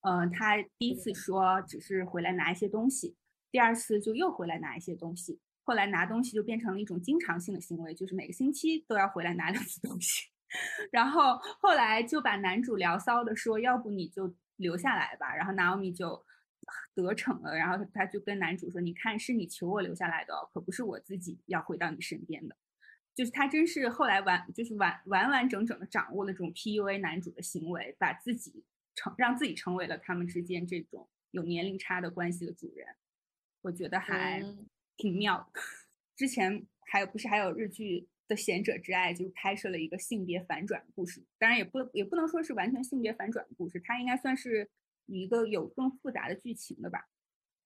[0.00, 3.16] 嗯，他第一次说只是回来拿一些东西，
[3.52, 10.28] 第二次就又回来拿一些东西，后来拿东西就变成了一种经常性的行为，就是每个星期都要回来拿两次东西。
[10.90, 15.32] 然后后来就把男主聊骚的说，要不你就留下来吧。
[15.36, 16.24] 然后 Naomi 就
[16.92, 22.56] 得逞了，然后他就跟男主说：“你看，是你求我留下来的，可不是我自己要回到你身边的。”
[23.14, 32.86] 就是他真是后来完，就是完完完整整的掌握了这种 PUA 男主的行为，把自己成让自己成为了他们之间这种有年龄差的关系的主人。
[33.62, 34.42] 我觉得还
[34.96, 35.60] 挺妙的。
[36.16, 38.08] 之前还有不是还有日剧？
[38.30, 44.70] 的贤者之爱就拍摄了一个性别反转的故事，当然也不也不能说是完全性别反转的故事，它应该算是
[45.06, 47.08] 一个有更复杂的剧情的吧。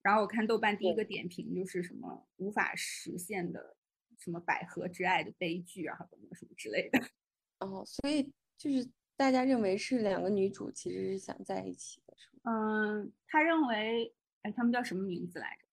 [0.01, 3.77] 然后我看豆瓣第一个点评就是什么无法实现的
[4.25, 6.99] 什么百合之爱的悲剧啊，什么什么之类的。
[7.61, 12.51] 哦，所以就是大家认为是两个女主其实是想在一起的，是吗？
[12.51, 15.69] 嗯，他认为，哎，他们叫什么名字来着？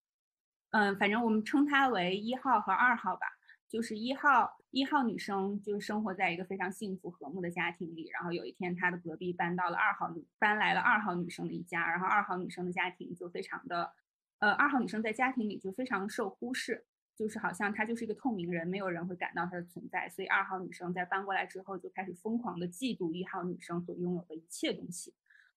[0.72, 3.26] 嗯，反正我们称她为一号和二号吧。
[3.68, 8.10] 就是一号一号女生，就是生活在一个非常幸福和睦的家庭里。
[8.10, 11.90] 然后有一天，她的隔壁搬到了二号女，搬来了二号女生的一家。
[11.90, 13.94] 然后二号女生的家庭就非常的，
[14.40, 16.86] 呃，二号女生在家庭里就非常受忽视，
[17.16, 20.10] 就是好像她就是一个透明人，没有人会感到她的存在。
[20.10, 25.14] 所以二号女生在搬过来之后，就开始疯狂的嫉妒一号女生所拥有的一切东西，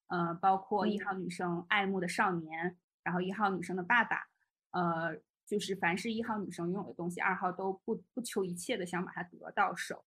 [0.08, 4.28] 呃，包括一号女生爱慕的少年，然后一号女生的爸爸，
[4.70, 5.20] 呃。
[5.46, 10.02] 就是凡是一号女生拥有的东西，二号都不不求一切的想把它得到手。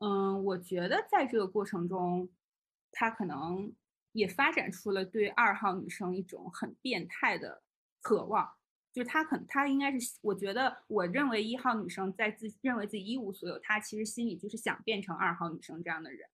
[0.00, 2.28] 嗯，我觉得在这个过程中，
[2.90, 3.72] 他可能
[4.10, 7.62] 也发展出了对二号女生一种很变态的
[8.00, 8.56] 渴望。
[8.92, 16.28] 就是他可他应该是，我觉得我认为一号女生在自认为自己一无所有，她其实心里就是想变成二号女生这样的人，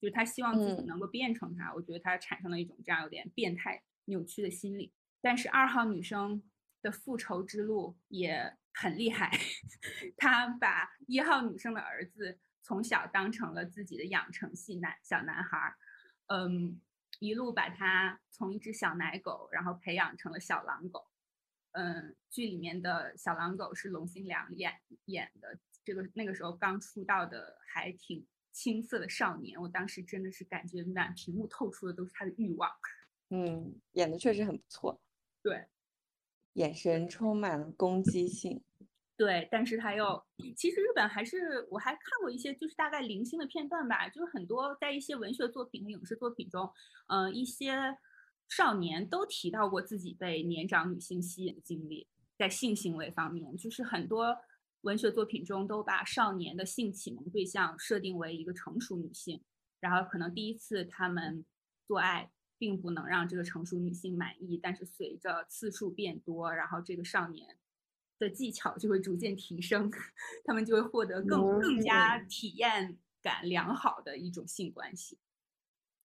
[0.00, 1.72] 就是她希望自己能够变成她。
[1.74, 4.92] 我觉得她产生了一种这样有点变态扭曲的心理。
[5.20, 6.42] 但是二号女生。
[6.82, 9.30] 的复仇之路也很厉害，
[10.18, 15.76] 她把一号女生的儿子从小当成了自己的养成系男小男孩，
[16.26, 16.80] 嗯，
[17.20, 21.06] 一路把他从一只小奶狗，然后培养成了小狼狗，
[21.72, 24.72] 嗯，剧里面的小狼狗是龙心良演
[25.06, 32.70] 演的，这个那个时候刚出道的还挺青涩的少年，我当时真的是感觉满屏幕透出的都是他的欲望，
[33.30, 35.00] 嗯，演的确实很不错，
[35.42, 35.66] 对。
[36.54, 38.62] 眼神充满了攻击性，
[39.16, 40.22] 对，但是他又，
[40.54, 46.70] 其实日本还是我还看过一些，就是大概零星的片段吧，就是很多在一些文学作品和影视作品中，
[47.06, 47.96] 嗯，一些
[48.54, 54.36] 少年都提到过自己被年长女性吸引的经历，在性行为方面，就是很多
[54.82, 59.42] 文学作品中都把少年的性启蒙对象设定为一个成熟女性，
[59.80, 61.44] 然后可能第一次他们
[61.86, 62.30] 做爱。
[62.58, 67.58] 并不能让这个成熟女性满意，但是随着次数变多，然后这个少年
[68.20, 69.90] 的技巧就会逐渐提升，
[70.46, 75.18] 他们就会获得更更加体验感良好的一种性关系。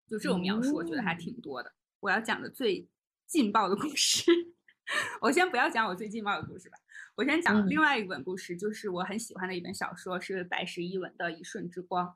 [0.07, 1.71] 就这种描述，我觉得还挺多的。
[1.99, 2.87] 我要讲的最
[3.25, 4.31] 劲爆的故事，
[5.21, 6.77] 我先不要讲我最劲爆的故事吧，
[7.15, 12.07] 我先讲另外一本故事，就是我很喜欢的一本小说，是白石一文的《一瞬之光》。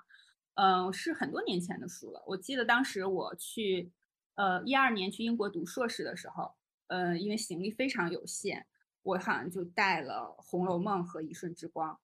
[0.56, 2.24] 嗯，是很多年前的书了。
[2.28, 3.92] 我记得当时我去。
[4.36, 6.56] 呃，一二年去英国读硕士的时候，
[6.88, 8.66] 呃，因为行李非常有限，
[9.04, 12.00] 我好像就带了《红楼梦》和《一瞬之光》，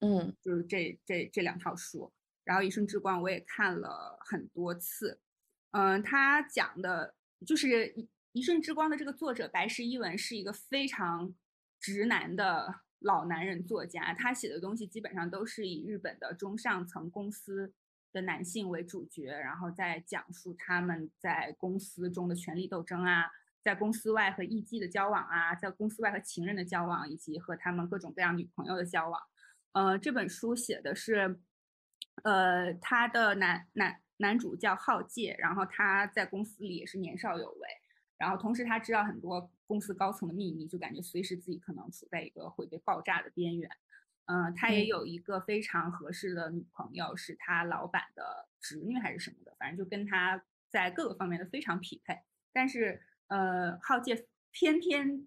[0.00, 2.10] 嗯，就是这这这两套书。
[2.42, 5.20] 然后《一瞬之光》我也看了很多次，
[5.72, 7.14] 嗯，他讲的
[7.46, 7.66] 就是
[8.32, 11.34] 《一瞬之光》的这个作者白石一文是一个非常
[11.78, 17.74] 直男的老男人作家，他写的东西基本上都是以日本的中上层公司。
[18.14, 23.24] 的男性为主角，然后再讲述他们在公司中的权力斗争啊，
[23.62, 29.18] 在公司外和艺妓的交往啊，在公司外和情人的交往，以及和他们各种各样女朋友的交往。
[29.72, 31.40] 呃，这本书写的是，
[32.22, 37.68] 呃，他的男男男主叫浩介，然后他在公司里也是年少有为，
[38.18, 43.70] 然后同时他知道很多公司高层的秘密，就感觉随时自己可能处在一个会被爆炸的边缘。
[44.26, 52.20] 嗯，他也有一个非常合适的女朋友，是他老板的侄女还是什么的，反正就跟他在各个方面都非常匹配。
[52.52, 55.26] 但是，呃，浩介偏偏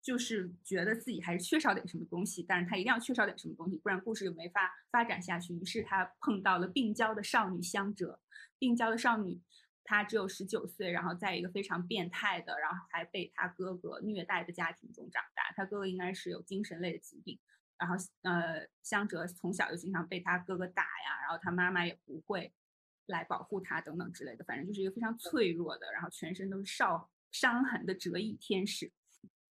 [0.00, 5.54] 就是觉得自己还是缺少点什么东西，但是他一定要缺少点什么东西，不然故事就没法发展下去。
[5.54, 8.20] 于是他碰到了病娇的少女香哲，
[8.58, 9.40] 病娇的少女
[9.84, 15.52] 她只有十九岁，然后在一个非常变态的，然后还被他哥哥虐待的家庭中长大。
[15.56, 17.38] 他哥哥应该是有精神类的疾病。
[17.78, 22.52] 然后，呃，香哲从小就经常被他哥哥打呀，然后他妈妈也不会
[23.06, 28.92] 来保护他等等之类的，反正就是一个非常脆弱的，然后全身都是少伤痕的折翼天使。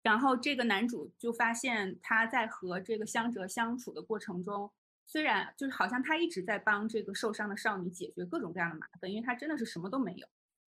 [0.08, 4.72] 然后这个男主就发现他在和这个香哲相处的过程中，
[5.06, 10.26] 虽然就是好像他一直在帮这个受伤的少女解决各种各样的麻烦，因为他真的是什么都没有。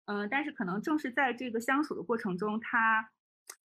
[0.07, 3.13] 嗯，但是可能正是在这个相处的过程中，他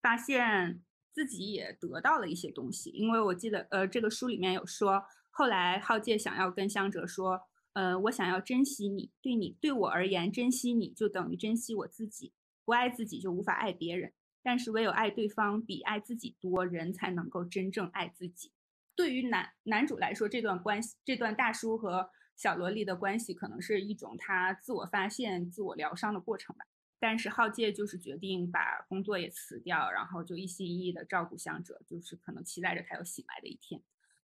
[0.01, 0.82] 发现
[1.13, 2.89] 自己也得到了一些东西。
[2.89, 7.41] 因为我记得，呃，这个书里面有说，后来浩介想要跟香哲说，
[7.74, 12.34] 呃，我想要珍惜你，对你对我而言，珍惜你就等于珍惜我自己，
[12.65, 14.13] 不爱自己就无法爱别人。
[14.42, 18.52] 但是唯有爱对方比爱自己多，人才能够真正爱自己。
[18.96, 26.66] 对于男男主来说，这段关系，这段大叔和小萝莉的关系，可能是一种他自我发现、自我疗伤的过程吧。
[27.00, 33.82] 但是浩介就是决定把工作也辞掉，然后就一心一意的照顾香哲，就是可能期待着他有醒来的一天。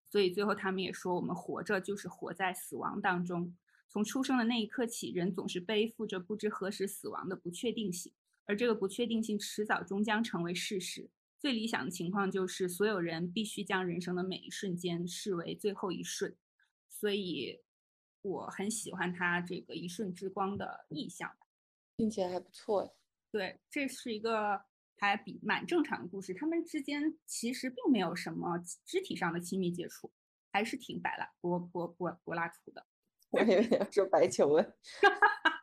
[0.06, 3.56] 所以最后他们也说，我们活着就是活在死亡当中。
[3.88, 8.12] 从出生的那一刻起，人总是背负着不知何时死亡的不确定性。
[8.46, 11.10] 而这个不确定性迟早终将成为事实。
[11.38, 16.34] 最理想的情况就是，所有人必须将人生的每一瞬间视为最后一瞬。
[16.88, 17.60] 所以，
[18.22, 21.36] 我很喜欢他这个一瞬之光的意象，
[21.98, 22.96] 听起来还不错。
[23.30, 24.62] 对，这是一个
[24.96, 26.32] 还比蛮正常的故事。
[26.32, 30.10] 他们之间其实并没有什么肢体上的亲密接触，
[30.50, 32.86] 还是挺柏拉柏柏柏柏拉图的。
[33.30, 34.74] 我以为要说白求恩。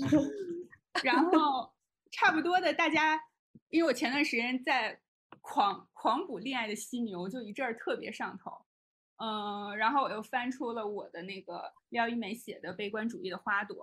[1.04, 1.74] 然后
[2.10, 3.20] 差不多的，大家，
[3.68, 5.00] 因为我前段时间在
[5.40, 8.50] 狂狂补《恋爱的犀牛》，就一阵儿特别上头，
[9.16, 13.76] 嗯，然后我又翻出了我的那个廖一梅写的《悲观主义的花朵》，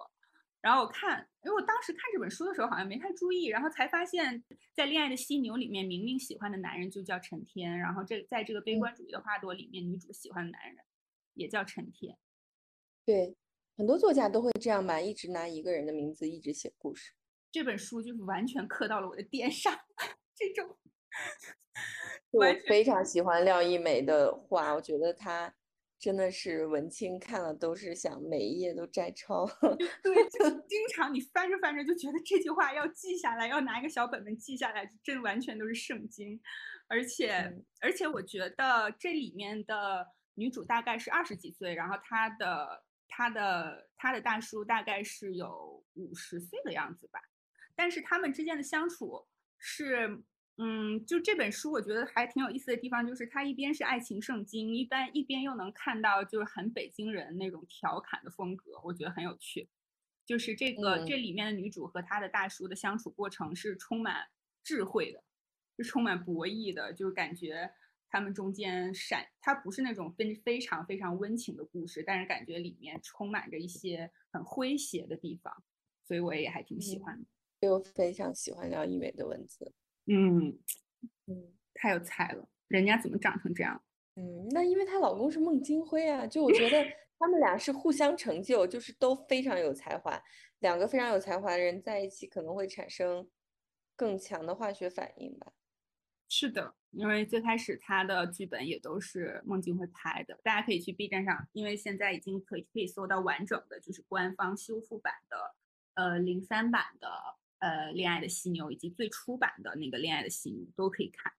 [0.61, 4.43] 然后我看，因为我当时看这本书的时候好像没太注意，然后才发现，
[4.73, 10.83] 在《恋爱的犀牛》里面，明明喜欢的男人就叫陈天，然后这在这个《悲观主义的花朵》里面，女主喜欢的男人
[11.33, 12.17] 也叫陈天，
[13.05, 13.37] 对。
[13.75, 17.13] 很多作家都会这样吧，一直拿一个人的名字一直写故事。
[17.51, 19.73] 这本书就是完全刻到了我的点上，
[20.35, 20.77] 这种。
[22.31, 25.53] 我非常喜欢廖一梅的话，我觉得她
[25.99, 29.45] 真的是文青，看了都是想每一页都摘抄。
[30.03, 36.39] 对，就经常你翻着翻着就觉得这句话要记下来，要拿一个小本本记下来，这完全都是圣经。
[36.87, 37.51] 而且，
[37.81, 42.82] 而且我觉得这里面的女主大概是二十几岁，然后她的。
[43.15, 47.21] 他的他的大叔大概是有五十岁的样子吧，
[47.75, 49.27] 但是他们之间的相处
[49.59, 50.23] 是，
[50.57, 59.69] 嗯，就这本书我觉得还挺有意思的地方，就是它一边是爱情圣经，一般一边又能看到就是很北京人那种调侃的风格，我觉得很有趣。
[60.25, 64.27] 就是这个这里面的女主和她的大叔的相处过程是充满
[64.63, 65.23] 智慧的，
[65.77, 67.71] 是充满博弈的，就是感觉。
[68.13, 75.51] 他们中间闪，它不是那种非非常非常温情的故事，但是感觉里面充满着一些很诙谐的地方，
[76.05, 77.67] 所以我也还挺喜欢的。
[77.67, 79.73] 我非常喜欢廖一梅的文字，
[80.05, 80.59] 嗯
[81.25, 83.83] 嗯，太有才了，人家怎么长成这样？
[84.15, 86.85] 嗯，那因为她老公是孟京辉啊，就我觉得
[87.17, 90.21] 他们俩是互相成就，就是都非常有才华，
[90.59, 93.27] 两个非常有才华的人在一起可能会产生
[93.95, 95.53] 更强的化学反应吧。
[96.29, 105.55] 是的，因为最开始他的剧本也都是孟京辉拍的，大家可以去 B 站上，因为现在已经可以可以搜到完整的，就是官方修复版的，
[105.95, 107.09] 呃，零三版的
[107.59, 111.33] 呃《恋爱的犀牛》，以及最初版的那个《恋爱的犀牛》都可以看。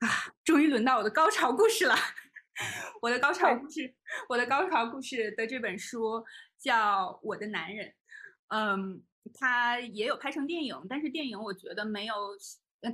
[0.00, 1.94] 啊，终于轮到我的高潮故事了！
[3.02, 3.94] 我的高潮故事，
[4.28, 6.24] 我的高潮故事的这本书
[6.58, 7.88] 叫《我的男人》，
[8.48, 12.14] 嗯，它也有拍成电影，但是电影我觉得没有。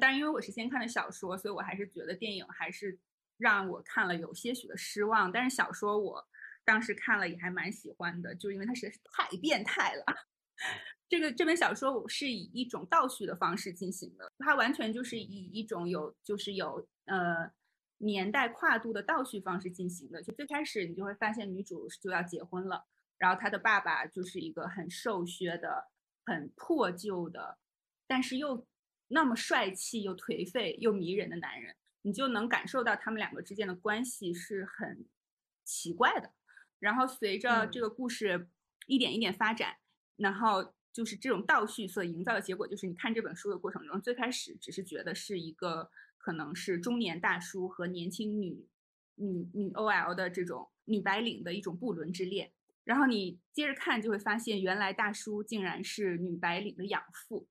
[0.00, 2.98] 但是因为我是先看的小说，所以我还是觉得电影还是
[3.36, 5.30] 让我看了有些许的失望。
[5.30, 6.26] 但是小说我
[6.64, 10.04] 当时看了也还蛮喜欢的，就因为它实在是太变态了。
[11.08, 17.50] 这个这本小说我是以一种倒叙的方式进行的，它完全就是以一种有就是有呃
[17.98, 20.22] 年代跨度的倒叙方式进行的。
[20.22, 22.86] 就最开始你就会发现女主就要结婚了，
[23.18, 25.90] 然后她的爸爸就是一个很瘦削的、
[26.24, 27.58] 很破旧的，
[28.06, 28.66] 但是又。
[29.12, 35.04] 那么帅气又颓废又迷人的男人，你就能感受到他们两个之间的关系是很
[35.64, 36.32] 奇怪的。
[36.78, 38.48] 然后随着这个故事
[38.86, 39.76] 一点一点发展，
[40.16, 48.66] 然后就是这种倒叙所营造的结果，就是你看这本书的过程中，最开始只是觉得是一个可能是中年大叔和年轻女
[49.16, 52.50] 女女 OL 的这种女白领的一种不伦之恋，
[52.84, 57.46] 然后你接着看就会发现，原来大叔竟然是女白领的养父。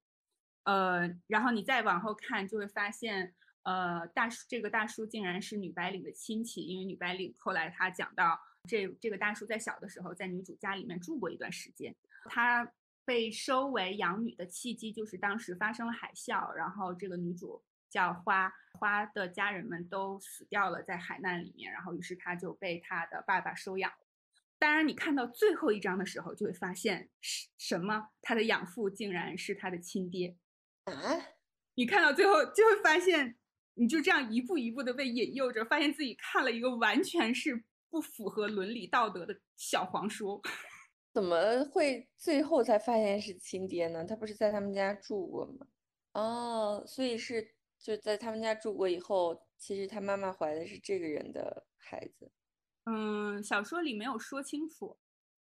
[0.63, 3.33] 呃，然后你再往后看，就会发现，
[3.63, 11.95] 呃，大叔这个大叔竟然是女白领的亲戚，因为女白领后来他讲到这这个大叔在小的时候在女主家里面住过一段时间，
[12.25, 12.71] 他
[13.03, 23.91] 被收为养女的契机就是当时发生了海啸，然后这个女主叫花花的家人们都死掉了在海难里面，然后于是他就被他的爸爸收养。
[24.59, 28.09] 当然，你看到最后一章的时候，就会发现什什么？
[28.21, 30.37] 他的养父竟然是他的亲爹
[30.85, 30.93] 啊！
[31.75, 33.37] 你看到最后就会发现，
[33.75, 40.41] 你就这样一步一步的被引诱着，发现自己看了一个完全是不符合伦理道德的小黄书。
[41.13, 44.05] 怎么会最后才发现是亲爹呢？
[44.05, 45.67] 他不是在他们家住过吗？
[46.13, 52.31] 哦，所以是就在他们家住过以后，其实他妈妈怀的是这个人的孩子。
[52.85, 54.97] 嗯，小说里没有说清楚，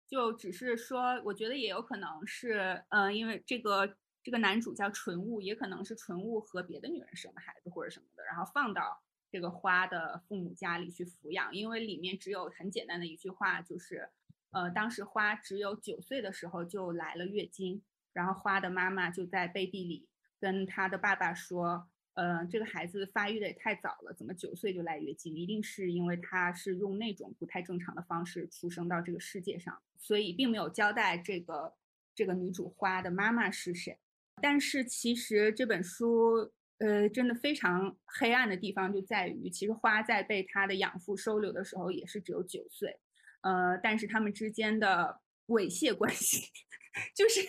[0.07, 3.97] 就只是说，我觉得也有可能是，嗯，因为这个
[4.27, 9.01] 这个男主叫纯物，也可能是纯物和别的女人生的孩子或者什么的，然后放到
[9.31, 14.09] 这个花的父母家里去抚养，因为里面只有很简单的一句话，就是，
[14.51, 20.09] 呃，当时花只有九岁的时候就来了月经，然后花的妈妈就在背地里
[20.41, 21.87] 跟他的爸爸说。
[22.15, 25.35] 呃，这个孩子发育的也太早了，怎么九岁就来月经？
[25.35, 31.75] 一定是因为他是用那种不太正常的方式出生到这个世界上，所以并没有交代这个
[32.15, 33.99] 这个女主花的妈妈是谁。
[34.41, 42.99] 但是其实这本书，呃，真的非常黑暗的地方就在于，其实花在被他的养父收留的时候也是只有九岁，
[43.41, 46.47] 呃，但是他们之间的猥亵关系，
[47.15, 47.41] 就是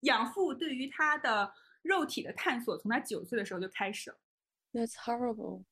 [0.00, 1.52] 养父对于他的。
[1.82, 4.16] 肉体的探索从他九岁的时候就开始了。
[4.72, 5.64] That's horrible。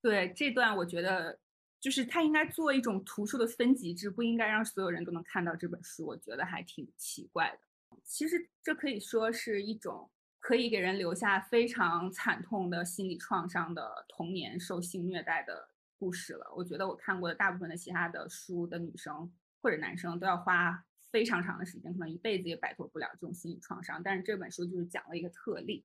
[0.00, 1.38] 对这段，我觉得
[1.80, 6.04] 就是他应该做一种图书的分级制，不应该让所有人都能看到这本书。
[6.04, 7.58] 我觉得还挺奇怪的。
[8.04, 15.68] 其实这可以说是一种可以给人留下非常惨痛的心理创伤的童年受性虐待的
[15.98, 16.52] 故事了。
[16.56, 20.84] 我觉得我看过的大部分的其他的书的女生或者男生都要花。
[21.12, 24.02] 非常长的时间，可能一辈子也摆脱不了这种心理创伤。
[24.02, 25.84] 但是这本书就是讲了一个特例，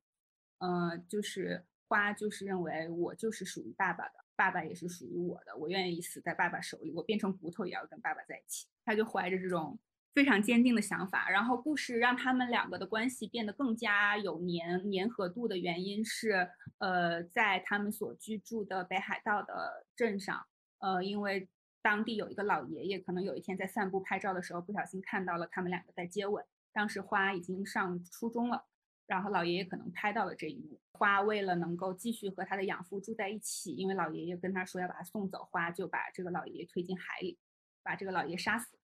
[0.59, 8.67] 呃，就是花就是认为我就是属于爸爸的，爸爸也是属于我的，我愿意死在爸爸手里，我变成骨头也要跟爸爸在一起。
[8.85, 9.77] 他就怀着这种
[10.13, 11.29] 非常坚定的想法。
[11.29, 16.49] 然后故事让他们两个的关系变得更加有粘粘合度的原因是，
[16.79, 20.45] 呃，在他们所居住的北海道的镇上，
[20.79, 21.49] 呃，因为。
[21.79, 26.43] 当地有一个老爷爷，可能有一天在散步拍照的时候，不小心看到了他们两个在接吻。
[26.73, 28.65] 当时花已经上初中了，
[29.05, 30.81] 然后老爷爷可能拍到了这一幕。
[30.91, 37.37] 花为了能够继续和他的养父住在一起，因为老爷爷跟他说要把他送走，花就把这个老爷爷推进海里，
[37.83, 38.76] 把这个老爷杀死。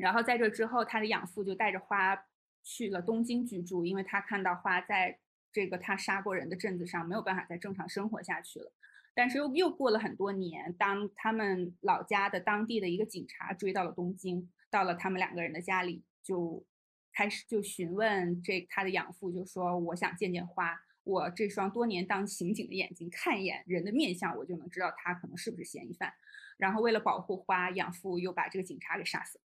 [0.00, 2.26] 然后在这之后，他的养父就带着花
[2.62, 5.18] 去了东京居住，因为他看到花在
[5.52, 8.72] 这个他杀过人的镇子上没有办法再正常生活下去了。
[9.12, 16.64] 但是又又过了很多年，当他们老家的当地的一个警察追到了东京，到了他们两个人的家里，就
[17.12, 26.14] 开始就询问这他的养父，就说我想见见花，我这双多年当刑警的眼睛看一眼人的面相，我就能知道他可能是不是嫌疑犯。
[26.56, 29.40] 然后为了保护花，养父又把这个警察给杀死。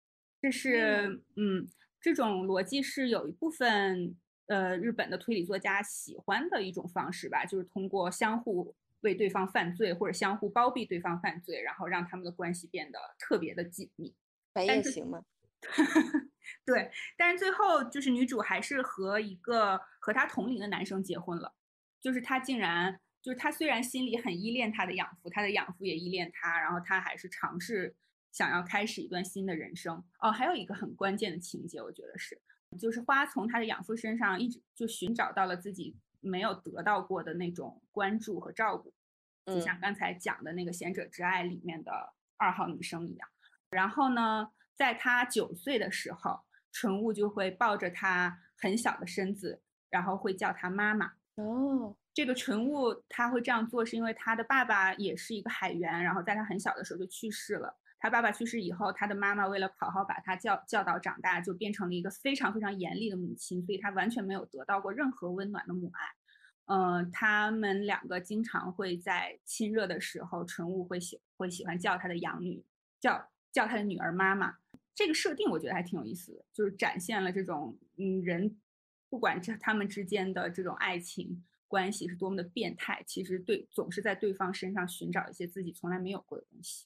[0.44, 1.66] 这是嗯，
[2.02, 4.14] 这种逻辑是有一部分
[4.48, 8.74] 呃日本的推理作家喜欢的一种方式吧，就是通过相互。
[9.00, 14.14] 为对方犯罪，或者相互包庇对方犯罪，然后让他们的关系变得特别的紧密。
[14.54, 15.22] 白夜行吗？
[16.64, 21.52] 对，但是最后就是女主还是和一个和她同龄的男生结婚了。
[22.00, 27.94] 就是她竟然，就是她虽然心里很依恋她的养父，她的养父也依恋她，然后她还是尝试
[28.34, 30.04] 想要开始一段新的人生。
[30.18, 32.38] 哦，还有一个很关键的情节，我觉得是，
[32.78, 35.96] 就是花从她的养父身上一直就寻找到了自己。
[36.26, 38.94] 没有得到过的那种关注和照顾，
[39.44, 43.28] 就像刚才讲的那个《贤者之爱》里面的二号女生一样。
[43.68, 46.40] 然后呢，在她九岁的时候，
[46.72, 49.60] 纯雾就会抱着她很小的身子，
[49.90, 51.12] 然后会叫她妈妈。
[51.34, 57.76] 哦，这个纯雾他会这样做，是因为他的爸爸也是一个海员，然后在他很小的时候就去世了。
[58.04, 66.00] 他爸爸去世以后，他的妈妈为了好好把他教教导长大，就变成了一个非常非常严厉的母亲，所以他完全没有得到过任何温暖的母爱。
[66.66, 72.62] 嗯，他们两个经常会在亲热的时候，纯物会喜会喜欢叫他的养女，
[73.00, 74.58] 叫叫他的女儿妈妈。
[74.94, 78.54] 这个设定我觉得还挺有意思的，就是展现了这种嗯人，
[79.08, 86.84] 不管这他们之间的这种爱情关系是多么的变态，其实对总是在对方身上寻找一些自己从来没有过的东西。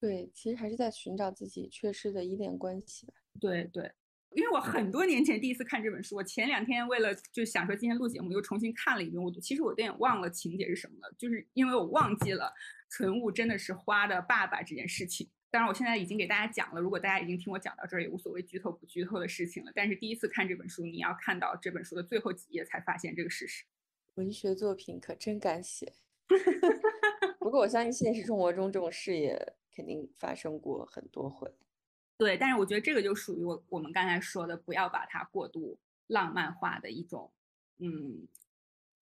[0.00, 3.12] 对，其实还是在寻找自己缺失的依恋关系吧。
[3.38, 3.92] 对对，
[4.34, 9.22] 因为我很多年前第一次看这本书，我前两天为了就想说今天录节目，又重新看了一遍。
[9.22, 12.50] 我其实我有点忘了情节是什么了，就是因为我忘记了
[12.88, 15.28] 纯雾真的是花的爸爸这件事情。
[15.50, 19.72] 当然，我现在已经给大家讲了，如果大家已经听我讲到这儿，也无所谓剧透不剧透的事情了。
[19.74, 23.64] 但是第一次看这本书，你要看到这本书的最后几页才发现这个事实。
[24.14, 25.92] 文学作品可真敢写。
[27.40, 29.36] 不过我相信现实生活中这种事也
[29.80, 31.50] 肯定发生过很多回。
[32.18, 35.78] 对，但是我觉得这个就属于我我们刚才说的，不要把它过度
[36.08, 37.32] 浪漫化的一种，
[37.78, 38.28] 嗯，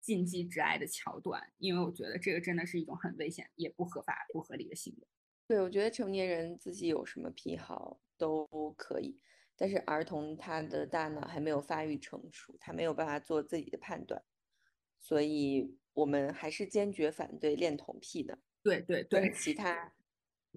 [0.01, 5.07] 禁忌之爱的桥段，因为我觉得这个真的是一种很危险也不合法、不合理的行为。
[5.47, 8.47] 对，我觉得成年人自己有什么癖好都
[8.79, 9.21] 可以，
[9.59, 14.25] 但是儿童他的大脑还没有发育成熟，他没有办法做自己的判断，
[14.99, 18.39] 所以我们还是坚决反对恋童癖的。
[18.63, 19.93] 对对对，其他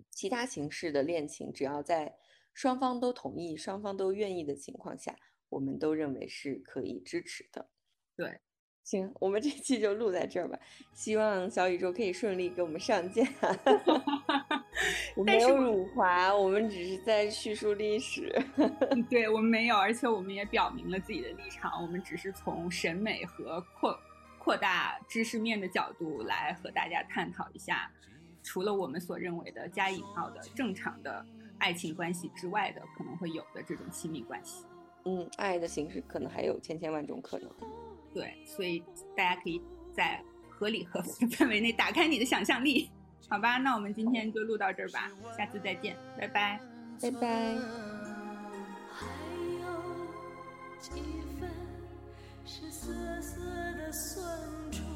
[0.10, 2.16] 其他形式的恋情，只要在
[2.54, 5.16] 双方都同意、双方都愿意的情况下，
[5.50, 7.70] 我们都认为是可以支持的。
[8.16, 8.40] 对，
[8.84, 10.58] 行，我们这期就录在这儿吧。
[10.94, 13.24] 希望小宇宙可以顺利给我们上架。
[15.16, 18.30] 我 没有辱华，我们只是在叙述历史。
[19.10, 21.82] 对我们没有，而且我们也表明了自己的立场。
[21.82, 23.98] 我们只是从审美和扩
[24.38, 27.90] 扩大知识面的角度来和大家探讨一下，
[28.46, 31.26] 除了我们所认为的加引号的正常的。
[31.58, 34.66] 爱情关系之外的可能会有的这种亲密关系，
[35.06, 37.50] 嗯，爱的形式可能还有千千万种可能。
[38.14, 38.84] 对，所以
[39.16, 39.62] 大家可以
[39.96, 42.92] 在合理合法范围内打开你的想象力，
[43.30, 43.58] 好吧？
[43.58, 46.60] 那我们今天就录到这儿吧，下次再见，拜拜，
[47.02, 47.56] 拜拜。
[50.84, 50.92] 保
[52.44, 53.42] 持着孤独
[53.78, 54.95] 的温度。